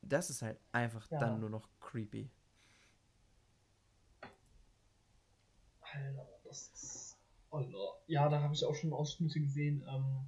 [0.00, 1.18] Das ist halt einfach Ja.
[1.18, 2.30] dann nur noch creepy.
[5.80, 7.18] Alter, das ist.
[7.50, 7.98] Alter.
[8.06, 10.26] Ja, da habe ich auch schon Ausschnitte gesehen, ähm,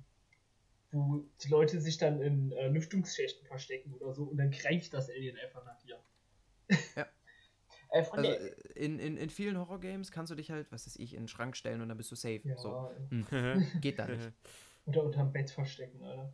[0.93, 5.09] wo die Leute sich dann in äh, Lüftungsschächten verstecken oder so und dann greift das
[5.11, 5.99] Alien einfach nach dir.
[6.95, 7.07] Ja.
[7.91, 11.15] äh, Also äh, in, in, in vielen Horror-Games kannst du dich halt, was weiß ich,
[11.15, 12.41] in den Schrank stellen und dann bist du safe.
[12.45, 12.91] ja, So,
[13.33, 14.33] äh, geht da nicht.
[14.87, 16.33] oder unterm Bett verstecken, Alter.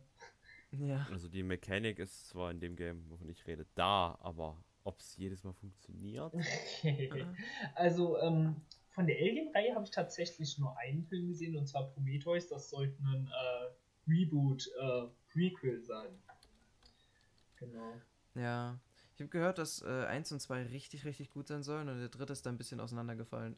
[0.71, 1.07] Ja.
[1.11, 5.15] Also die Mechanik ist zwar in dem Game, wovon ich rede, da, aber ob es
[5.17, 6.33] jedes Mal funktioniert?
[7.75, 8.55] also, ähm,
[8.89, 12.47] von der Alien-Reihe habe ich tatsächlich nur einen Film gesehen und zwar Prometheus.
[12.47, 16.09] Das sollte ein äh, Reboot, äh, Prequel sein.
[17.57, 17.93] Genau.
[18.35, 18.79] Ja.
[19.23, 22.09] Ich habe gehört, dass äh, 1 und 2 richtig, richtig gut sein sollen und der
[22.09, 23.55] dritte ist da ein bisschen auseinandergefallen.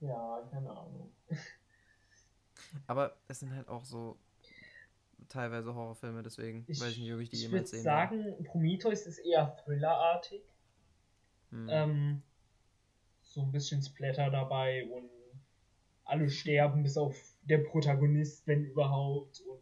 [0.00, 1.12] Ja, keine Ahnung.
[2.86, 4.16] Aber es sind halt auch so
[5.28, 9.02] teilweise Horrorfilme, deswegen weiß ich nicht, ob ich die ich jemals würde sehen sagen, Prometheus
[9.06, 10.42] ist eher Thriller-artig.
[11.50, 11.68] Hm.
[11.68, 12.22] Ähm,
[13.20, 15.10] so ein bisschen Splatter dabei und
[16.06, 19.42] alle sterben, bis auf der Protagonist, wenn überhaupt.
[19.42, 19.60] Und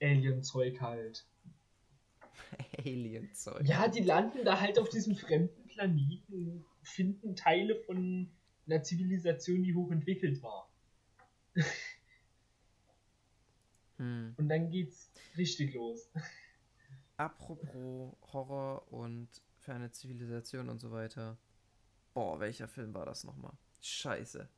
[0.00, 1.26] Alien-Zeug halt.
[2.84, 3.66] Alien-Zeug.
[3.66, 8.30] Ja, die landen da halt auf diesem fremden Planeten, finden Teile von
[8.66, 10.70] einer Zivilisation, die hochentwickelt war.
[13.98, 14.34] Hm.
[14.36, 16.10] Und dann geht's richtig los.
[17.16, 19.28] Apropos Horror und
[19.58, 21.38] für eine Zivilisation und so weiter.
[22.14, 23.52] Boah, welcher Film war das nochmal?
[23.80, 24.48] Scheiße.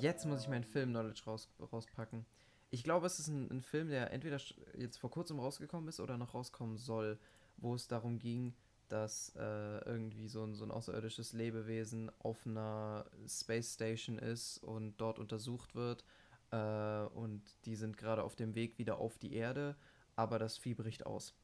[0.00, 2.24] Jetzt muss ich mein Film-Knowledge raus, rauspacken.
[2.70, 4.40] Ich glaube, es ist ein, ein Film, der entweder
[4.76, 7.18] jetzt vor kurzem rausgekommen ist oder noch rauskommen soll,
[7.58, 8.54] wo es darum ging,
[8.88, 14.96] dass äh, irgendwie so ein, so ein außerirdisches Lebewesen auf einer Space Station ist und
[14.98, 16.04] dort untersucht wird.
[16.50, 19.76] Äh, und die sind gerade auf dem Weg wieder auf die Erde,
[20.16, 21.34] aber das Vieh bricht aus.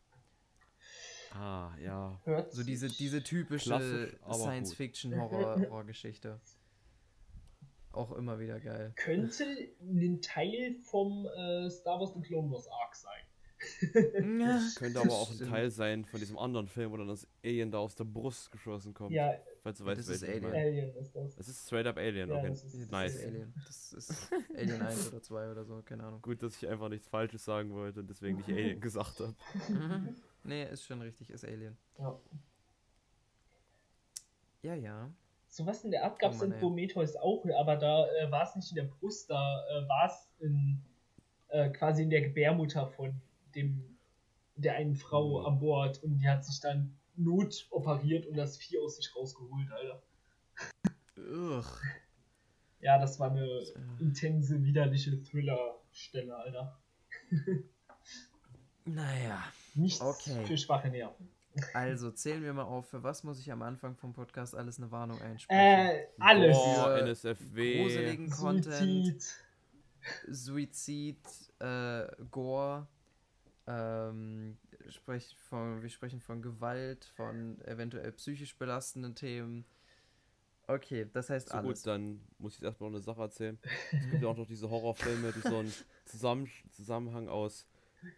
[1.32, 2.18] Ah, ja.
[2.24, 4.16] Hört So diese, diese typische.
[4.32, 6.40] Science-Fiction-Horror-Geschichte.
[7.92, 8.92] Auch immer wieder geil.
[8.96, 9.44] könnte
[9.80, 13.23] ein Teil vom äh, Star Wars The Clone Wars Arc sein.
[13.92, 15.50] Das könnte aber auch ein Stimmt.
[15.50, 18.94] Teil sein von diesem anderen Film, wo dann das Alien da aus der Brust geschossen
[18.94, 19.12] kommt.
[19.12, 20.44] Ja, Falls du weißt, das ist Alien.
[20.52, 21.38] Alien ist das.
[21.38, 22.48] Es ist straight up Alien, Ja, okay.
[22.48, 23.14] das ist- Ja, das nice.
[23.14, 23.54] ist Alien.
[23.66, 26.20] Das ist Alien 1 oder 2 oder so, keine Ahnung.
[26.22, 29.34] Gut, dass ich einfach nichts Falsches sagen wollte und deswegen nicht Alien gesagt habe.
[29.68, 30.16] Mhm.
[30.44, 31.76] nee, ist schon richtig, ist Alien.
[31.98, 32.18] Ja.
[34.62, 35.10] Ja, ja.
[35.48, 36.52] Sowas in der Art gab es Oh in.
[36.58, 40.28] Prometheus auch, aber da äh, war es nicht in der Brust, da äh, war es
[40.40, 40.80] in,
[41.48, 43.14] äh, quasi in der Gebärmutter von
[43.54, 43.98] dem
[44.56, 45.46] der einen Frau Mhm.
[45.46, 50.02] an Bord und die hat sich dann notoperiert und das Vieh aus sich rausgeholt, Alter.
[51.16, 51.64] Ugh.
[52.80, 53.46] Ja, das war eine
[53.98, 56.78] intense, widerliche Thriller-Stelle, Alter.
[58.84, 59.42] Naja,
[59.74, 60.44] Nichts Okay.
[60.46, 61.28] für schwache Nerven.
[61.72, 64.90] also zählen wir mal auf, für was muss ich am Anfang vom Podcast alles eine
[64.90, 65.60] Warnung einsprechen?
[65.60, 66.56] Äh, alles.
[66.56, 67.80] Boah, NSFW.
[67.82, 69.34] Gruseligen Content, Suizid.
[70.28, 71.18] Suizid,
[71.60, 72.86] äh, Gore,
[73.66, 74.58] ähm,
[74.88, 79.64] sprech von, wir sprechen von Gewalt, von eventuell psychisch belastenden Themen.
[80.66, 81.82] Okay, das heißt So alles.
[81.82, 83.58] gut, dann muss ich jetzt erstmal noch eine Sache erzählen.
[83.92, 85.72] Es gibt ja auch noch diese Horrorfilme, die so einen
[86.06, 87.66] Zusammen Zusammenhang aus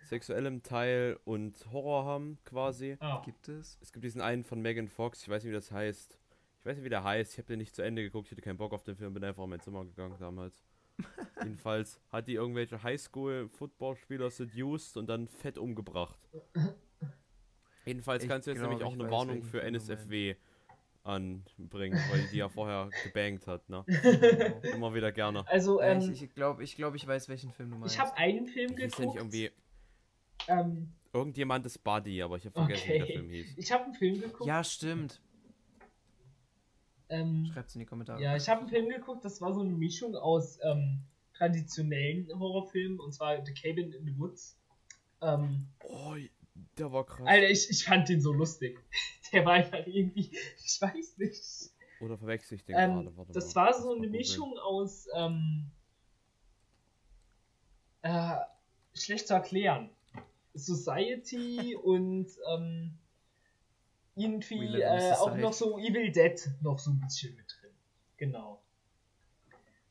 [0.04, 2.96] sexuellem Teil und Horror haben, quasi.
[3.00, 3.22] Ah.
[3.24, 3.78] Gibt es?
[3.80, 6.18] Es gibt diesen einen von Megan Fox, ich weiß nicht, wie das heißt.
[6.60, 7.32] Ich weiß nicht, wie der heißt.
[7.32, 9.22] Ich habe den nicht zu Ende geguckt, ich hatte keinen Bock auf den Film, bin
[9.22, 10.64] einfach in mein Zimmer gegangen damals.
[11.42, 16.18] Jedenfalls hat die irgendwelche Highschool-Footballspieler seduced und dann fett umgebracht.
[17.84, 20.36] Jedenfalls Ich kannst du jetzt glaub, nämlich auch eine Warnung für NSFW
[21.04, 23.84] anbringen, weil die ja vorher gebankt hat, ne?
[24.74, 25.46] Immer wieder gerne.
[25.48, 27.94] Also, Äh, ähm, ich ich glaube, ich, glaub, ich weiß, welchen Film du meinst.
[27.94, 29.16] ich habe einen Film Ich ja nicht geguckt.
[29.16, 29.50] irgendwie.
[30.48, 33.12] ähm, Irgendjemand ist Buddy, aber ich habe vergessen, wie der okay.
[33.12, 33.54] Film hieß.
[33.56, 34.46] Ich habe einen Film geguckt.
[34.46, 35.20] ja, stimmt.
[37.08, 38.20] Ähm, Schreibt's in die Kommentare.
[38.22, 41.02] ja, ich habe einen Film geguckt, das war so eine Mischung aus ähm,
[41.34, 44.56] traditionellen Horrorfilmen und zwar The Cabin in the Woods.
[45.22, 46.14] Ähm, Oh,
[46.78, 47.26] der war krass.
[47.26, 48.78] Alter, ich, ich fand den so lustig.
[49.32, 50.30] Der war einfach irgendwie,
[50.64, 51.42] ich weiß nicht.
[52.00, 53.16] Oder verwechsel ich den Ähm, gerade?
[53.16, 54.12] Warte das mal, war so mal eine googeln.
[54.12, 55.70] Mischung aus ähm,
[58.02, 58.36] äh,
[58.94, 59.90] schlecht zu erklären.
[60.54, 62.96] Society und ähm,
[64.16, 67.70] irgendwie äh, auch noch so Evil Dead noch so ein bisschen mit drin.
[68.16, 68.62] Genau.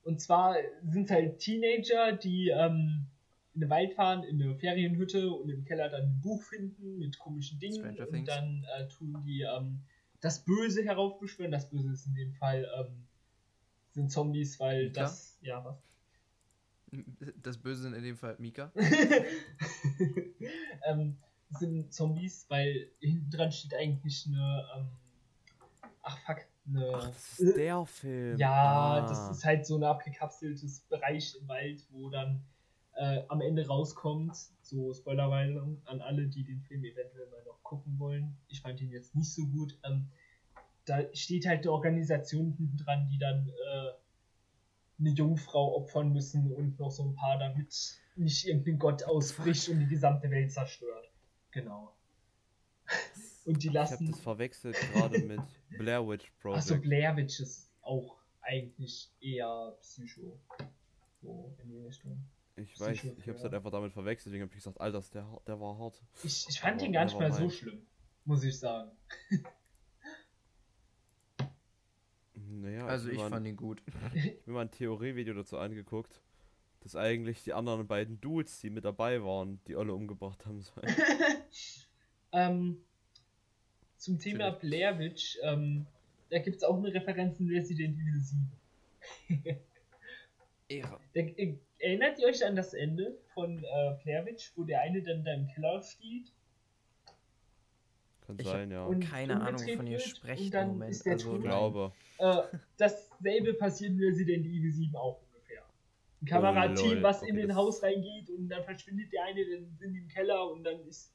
[0.04, 3.06] Und zwar sind halt Teenager, die ähm,
[3.54, 7.18] in den Wald fahren, in eine Ferienhütte und im Keller dann ein Buch finden mit
[7.18, 9.82] komischen Dingen und dann äh, tun die ähm,
[10.20, 11.52] das Böse heraufbeschwören.
[11.52, 13.06] Das Böse ist in dem Fall ähm,
[13.94, 15.02] sind Zombies, weil Mika?
[15.02, 15.78] das ja was.
[17.42, 18.72] Das Böse sind in dem Fall Mika.
[20.86, 21.18] ähm,
[21.60, 24.88] sind Zombies, weil hinten dran steht eigentlich eine ähm,
[26.02, 28.38] ach fuck eine Ach, das ist der Film.
[28.38, 29.08] Ja, Ah.
[29.08, 32.44] das ist halt so ein abgekapseltes Bereich im Wald, wo dann
[32.96, 38.00] äh, am Ende rauskommt, so Spoilerwarnung an alle, die den Film eventuell mal noch gucken
[38.00, 38.38] wollen.
[38.48, 39.78] Ich fand ihn jetzt nicht so gut.
[39.84, 40.08] Ähm,
[40.86, 43.92] da steht halt eine Organisation hinten dran, die dann äh,
[45.00, 49.80] eine Jungfrau opfern müssen und noch so ein paar, damit nicht irgendein Gott ausbricht und
[49.80, 51.12] die gesamte Welt zerstört.
[51.56, 51.92] Genau.
[53.46, 54.12] Und die Ich habe lassen.
[54.12, 55.42] das verwechselt gerade mit
[55.78, 56.58] Blair Witch Project.
[56.64, 60.40] Achso, Blair Witch ist auch eigentlich eher Psycho.
[61.22, 62.24] So in die Richtung.
[62.56, 65.02] ich weiß, Psycho, ich habe es halt einfach damit verwechselt, deswegen habe ich gesagt, Alter,
[65.14, 66.04] der, der war hart.
[66.24, 67.54] Ich, ich fand Aber ihn gar nicht mal so nevermind.
[67.54, 67.86] schlimm,
[68.26, 68.92] muss ich sagen.
[72.34, 73.82] Naja, Also ich mir mal, fand ihn gut.
[74.46, 76.22] mir mal ein Theorievideo dazu angeguckt,
[76.86, 80.88] dass eigentlich die anderen beiden Dudes, die mit dabei waren, die alle umgebracht haben sollen.
[82.32, 82.78] ähm,
[83.98, 84.52] zum Thema.
[84.52, 85.88] Blair Witch, ähm,
[86.30, 88.52] da gibt es auch eine Referenz in Resident Evil 7.
[90.68, 91.00] Ehre.
[91.16, 95.02] Da, äh, erinnert ihr euch an das Ende von äh, Blair Witch, wo der eine
[95.02, 96.32] dann da im Keller steht?
[98.28, 98.86] Kann Ich sein, ja.
[98.86, 100.92] und Keine Ahnung, wovon ihr und im Moment.
[100.92, 101.94] ist der Also, ich glaube.
[102.20, 102.44] Äh,
[102.78, 105.25] dasselbe passiert in Resident Evil 7 auch.
[106.26, 109.76] Ein Kamerateam, Oh, was Okay, in das- Haus reingeht und dann verschwindet der eine, dann
[109.78, 111.14] sind die im Keller und dann ist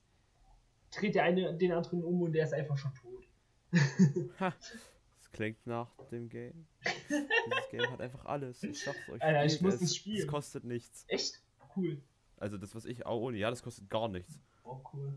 [0.92, 3.26] dreht der eine den anderen um und der ist einfach schon tot.
[4.38, 6.66] Das klingt nach dem Game.
[7.08, 8.62] Dieses Game hat einfach alles.
[8.64, 9.22] Ich sag's euch.
[9.22, 9.82] Alter, ich muss es.
[9.82, 10.18] es spielen.
[10.18, 11.04] Es kostet nichts.
[11.06, 11.40] Echt?
[11.76, 12.02] Cool.
[12.36, 14.40] Also das, was ich auch ohne, ja, das kostet gar nichts.
[14.64, 15.16] Oh, cool.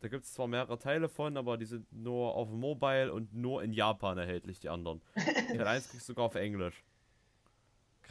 [0.00, 3.32] Da gibt es zwar mehrere Teile von, aber die sind nur auf dem Mobile und
[3.32, 5.00] nur in Japan erhältlich, die anderen.
[5.14, 6.84] Teil 1 kriegst du sogar auf Englisch.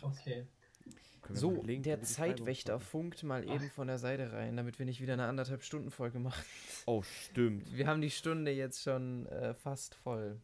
[0.01, 0.47] Okay.
[1.31, 5.25] So, der Zeitwächter funkt mal eben von der Seite rein, damit wir nicht wieder eine
[5.25, 6.43] anderthalb Stunden Folge machen.
[6.85, 7.75] Oh, stimmt.
[7.75, 10.39] Wir haben die Stunde jetzt schon äh, fast voll.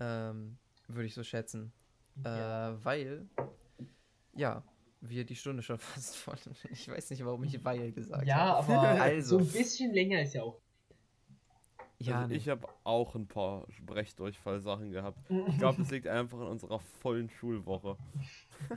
[0.00, 1.72] Ähm, würde ich so schätzen.
[2.24, 2.70] Ja.
[2.70, 3.28] Äh, weil,
[4.34, 4.62] ja,
[5.00, 6.36] wir die Stunde schon fast voll.
[6.70, 8.72] Ich weiß nicht, warum ich weil gesagt ja, habe.
[8.72, 9.38] aber Also.
[9.38, 10.60] so ein bisschen länger ist ja auch.
[12.06, 12.36] Ja, also nee.
[12.36, 15.18] ich habe auch ein paar Brechdurchfall-Sachen gehabt.
[15.48, 17.96] Ich glaube, das liegt einfach an unserer vollen Schulwoche.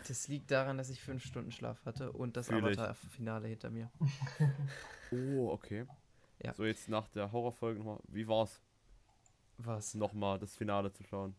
[0.08, 2.50] das liegt daran, dass ich fünf Stunden Schlaf hatte und das.
[2.50, 3.92] Avatar-Finale hinter mir.
[5.12, 5.86] Oh, okay.
[6.44, 6.54] Ja.
[6.54, 8.00] So, jetzt nach der Horrorfolge nochmal.
[8.08, 8.62] Wie war's,
[9.58, 9.96] Was?
[9.96, 11.36] nochmal das Finale zu schauen?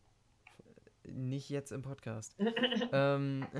[1.03, 2.35] Nicht jetzt im Podcast.
[2.91, 3.47] ähm,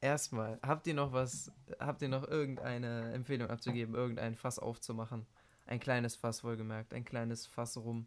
[0.00, 1.50] Erstmal, habt ihr noch was,
[1.80, 5.26] habt ihr noch irgendeine Empfehlung abzugeben, irgendein Fass aufzumachen?
[5.68, 8.06] Ein kleines Fass wohlgemerkt, ein kleines Fass rum.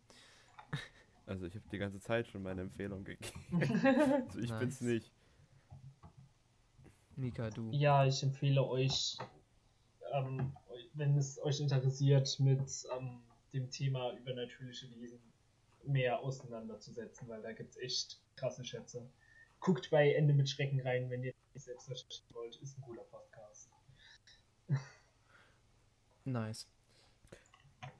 [1.27, 3.39] Also, ich habe die ganze Zeit schon meine Empfehlung gegeben.
[4.25, 4.81] also, ich bin's Nice.
[4.81, 5.11] nicht.
[7.15, 7.69] Mika, du.
[7.71, 9.15] Ja, ich empfehle euch,
[10.11, 10.53] ähm,
[10.95, 13.21] wenn es euch interessiert, mit ähm,
[13.53, 15.19] dem Thema übernatürliche Wesen
[15.83, 19.07] mehr auseinanderzusetzen, weil da gibt es echt krasse Schätze.
[19.59, 22.55] Guckt bei Ende mit Schrecken rein, wenn ihr nicht selbst recherchieren wollt.
[22.55, 23.69] Ist ein guter Podcast.
[26.25, 26.67] Nice.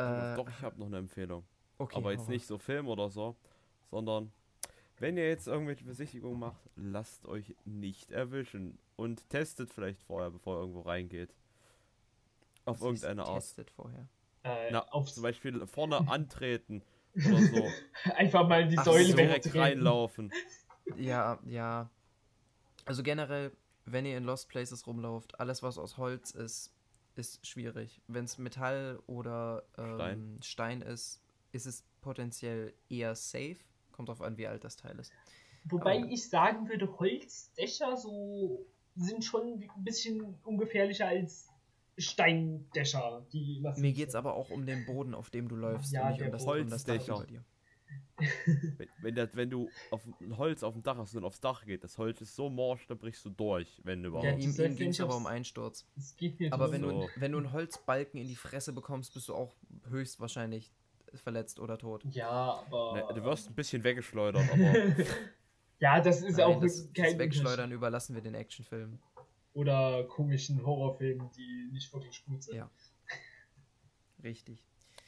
[0.02, 1.44] Doch, Äh, Doch, ich habe noch eine Empfehlung.
[1.78, 3.36] okay, aber jetzt nicht so Film oder so,
[3.90, 4.32] sondern
[5.00, 10.58] wenn ihr jetzt irgendwelche Besichtigungen macht, lasst euch nicht erwischen und testet vielleicht vorher, bevor
[10.58, 11.34] ihr irgendwo reingeht.
[12.66, 12.80] Auf.
[12.82, 13.42] Was irgendeine Art.
[13.42, 14.08] Testet vorher.
[14.44, 16.84] Äh, Na, aufs, zum Beispiel vorne antreten
[17.16, 17.68] oder so.
[18.16, 19.16] einfach mal die Ach Säule so.
[19.18, 20.32] direkt reinlaufen.
[20.98, 21.90] Ja, ja.
[22.86, 23.52] Also generell,
[23.86, 26.72] wenn ihr in Lost Places rumlauft, alles was aus Holz ist,
[27.16, 28.02] ist schwierig.
[28.08, 30.38] Wenn es Metall oder ähm, Stein.
[30.42, 30.82] Stein.
[30.82, 33.58] ist, ist es potenziell eher safe.
[33.92, 35.12] Kommt drauf an, wie alt das Teil ist.
[35.66, 41.48] Wobei Aber- ich sagen würde, Holzdächer so sind schon ein bisschen ungefährlicher als
[41.98, 46.08] Steindächer, die Mir geht es aber auch um den Boden, auf dem du läufst Ja,
[46.08, 46.62] und nicht um das, Boden.
[46.64, 47.16] um das Dach Holzdächer.
[47.18, 47.44] über dir.
[48.78, 51.66] Wenn, wenn, das, wenn du auf ein Holz auf dem Dach hast und aufs Dach
[51.66, 54.26] geht, das Holz ist so morsch, da brichst du durch, wenn überhaupt.
[54.26, 55.88] Ja, ihm das ihm ging es aber um Einsturz.
[56.52, 56.90] Aber wenn, So.
[56.90, 59.54] du, wenn du einen Holzbalken in die Fresse bekommst, bist du auch
[59.90, 60.72] höchstwahrscheinlich
[61.16, 62.04] verletzt oder tot.
[62.12, 62.94] Ja, aber.
[62.94, 64.74] Ne, du wirst ein bisschen weggeschleudert, aber
[65.80, 69.00] ja, das ist Nein, auch das, das kein Wegschleudern überlassen wir den Actionfilmen.
[69.54, 72.56] Oder komischen Horrorfilmen, die nicht wirklich gut sind.
[72.56, 72.70] Ja.
[74.24, 74.64] Richtig.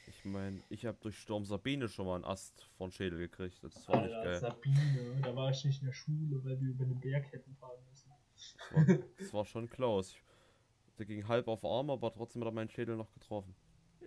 [0.06, 3.62] Ich meine, ich habe durch Sturm Sabine schon mal einen Ast von Schädel gekriegt.
[3.62, 4.40] Das war nicht Alter, geil.
[4.40, 7.78] Sabine, da war ich nicht in der Schule, weil wir über den Berg hätten fahren
[7.90, 8.10] müssen.
[8.34, 10.14] Das war, das war schon close.
[10.98, 13.54] Der ging halb auf Arm, aber trotzdem hat er meinen Schädel noch getroffen.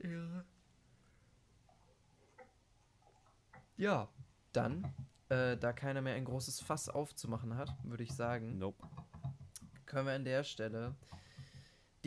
[0.04, 0.46] Ja.
[3.78, 4.10] Ja,
[4.54, 4.92] dann,
[5.30, 8.88] äh, da keiner mehr ein großes Fass aufzumachen hat, würde ich sagen, Nope.
[9.86, 10.96] können wir an der Stelle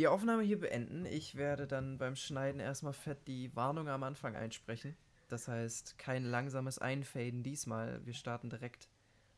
[0.00, 1.04] die Aufnahme hier beenden.
[1.04, 4.96] Ich werde dann beim Schneiden erstmal fett die Warnung am Anfang einsprechen.
[5.28, 8.00] Das heißt, kein langsames Einfaden diesmal.
[8.06, 8.88] Wir starten direkt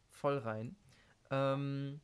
[0.08, 0.76] voll rein.
[1.32, 2.00] Ähm,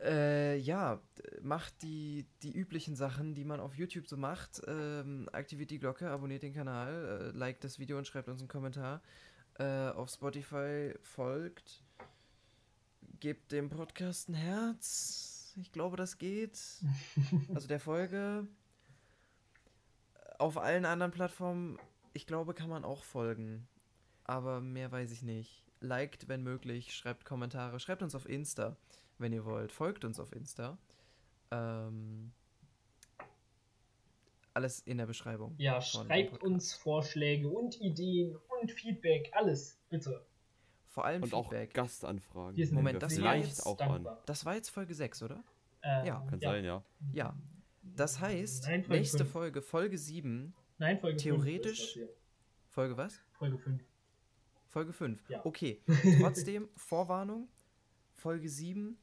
[0.00, 1.02] äh, ja,
[1.42, 4.62] macht die, die üblichen Sachen, die man auf YouTube so macht.
[4.68, 8.48] Ähm, aktiviert die Glocke, abonniert den Kanal, äh, liked das Video und schreibt uns einen
[8.48, 9.02] Kommentar.
[9.58, 11.82] Äh, auf Spotify folgt.
[13.18, 15.31] Gebt dem Podcast ein Herz.
[15.60, 16.58] Ich glaube, das geht.
[17.54, 18.46] Also der Folge.
[20.38, 21.78] Auf allen anderen Plattformen,
[22.14, 23.68] ich glaube, kann man auch folgen.
[24.24, 25.64] Aber mehr weiß ich nicht.
[25.80, 28.76] Liked, wenn möglich, schreibt Kommentare, schreibt uns auf Insta,
[29.18, 29.72] wenn ihr wollt.
[29.72, 30.78] Folgt uns auf Insta.
[31.50, 32.32] Ähm,
[34.54, 35.54] alles in der Beschreibung.
[35.58, 40.24] Ja, schreibt uns Vorschläge und Ideen und Feedback, alles, bitte.
[40.92, 41.72] Vor allem Und auch Feedback.
[41.72, 42.54] Gastanfragen.
[42.56, 43.34] Wir sind Moment, das war
[43.66, 44.12] auch dankbar.
[44.18, 44.22] an.
[44.26, 45.42] Das war jetzt Folge 6, oder?
[45.82, 46.20] Äh, Ja.
[46.28, 46.84] Kann sein, ja.
[47.14, 47.34] Ja.
[47.82, 49.30] Das heißt, Nein, Folge nächste fünf.
[49.32, 50.54] Folge, Folge 7.
[50.76, 52.08] Nein, Folge Theoretisch- 5 ist das hier.
[52.68, 53.20] Folge was?
[53.32, 53.82] Folge 5.
[54.68, 55.28] Folge 5.
[55.30, 55.44] Ja.
[55.46, 55.82] Okay.
[56.20, 57.48] Trotzdem, Vorwarnung.
[58.14, 58.98] Folge 7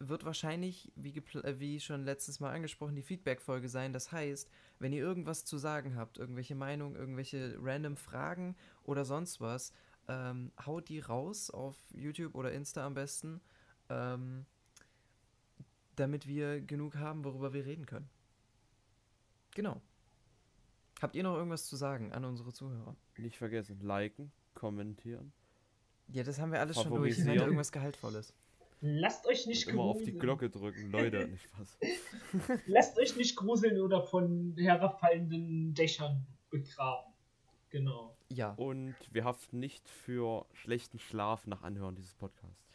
[0.00, 3.92] wird wahrscheinlich, wie, gepl- äh, wie schon letztes Mal angesprochen, die Feedback-Folge sein.
[3.92, 4.50] Das heißt,
[4.80, 9.72] wenn ihr irgendwas zu sagen habt, irgendwelche Meinungen, irgendwelche random Fragen oder sonst was,
[10.08, 13.40] ähm, haut die raus auf YouTube oder Insta am besten,
[13.88, 14.46] ähm,
[15.96, 18.08] damit wir genug haben, worüber wir reden können.
[19.54, 19.80] Genau.
[21.00, 22.96] Habt ihr noch irgendwas zu sagen an unsere Zuhörer?
[23.16, 25.32] Nicht vergessen, liken, kommentieren.
[26.08, 27.16] Ja, das haben wir alles schon durch.
[27.16, 27.46] Nennt Favorisieren.
[27.46, 28.34] irgendwas Gehaltvolles.
[28.80, 30.18] Lasst euch nicht Immer auf die gruseln.
[30.18, 31.28] Glocke drücken, Leute.
[31.28, 31.78] Nicht was.
[32.66, 37.12] Lasst euch nicht gruseln oder von herabfallenden Dächern begraben.
[37.70, 38.16] Genau.
[38.32, 38.52] Ja.
[38.52, 42.66] Und wir haften nicht für schlechten Schlaf nach Anhören dieses Podcasts.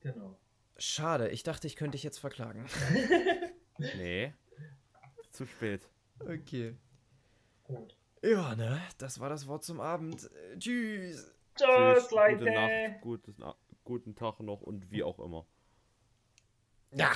[0.00, 0.38] Genau.
[0.78, 2.66] Schade, ich dachte, ich könnte dich jetzt verklagen.
[3.78, 4.32] Nee.
[5.32, 5.86] Zu spät.
[6.18, 6.78] Okay.
[7.64, 7.94] Gut.
[8.22, 8.80] Ja, ne?
[8.96, 10.30] Das war das Wort zum Abend.
[10.58, 11.30] Tschüss.
[11.54, 12.44] Tschüss, Gute Leute.
[12.52, 15.46] Nacht, gutes Na guten Tag noch und wie auch immer.
[16.92, 17.12] Ja.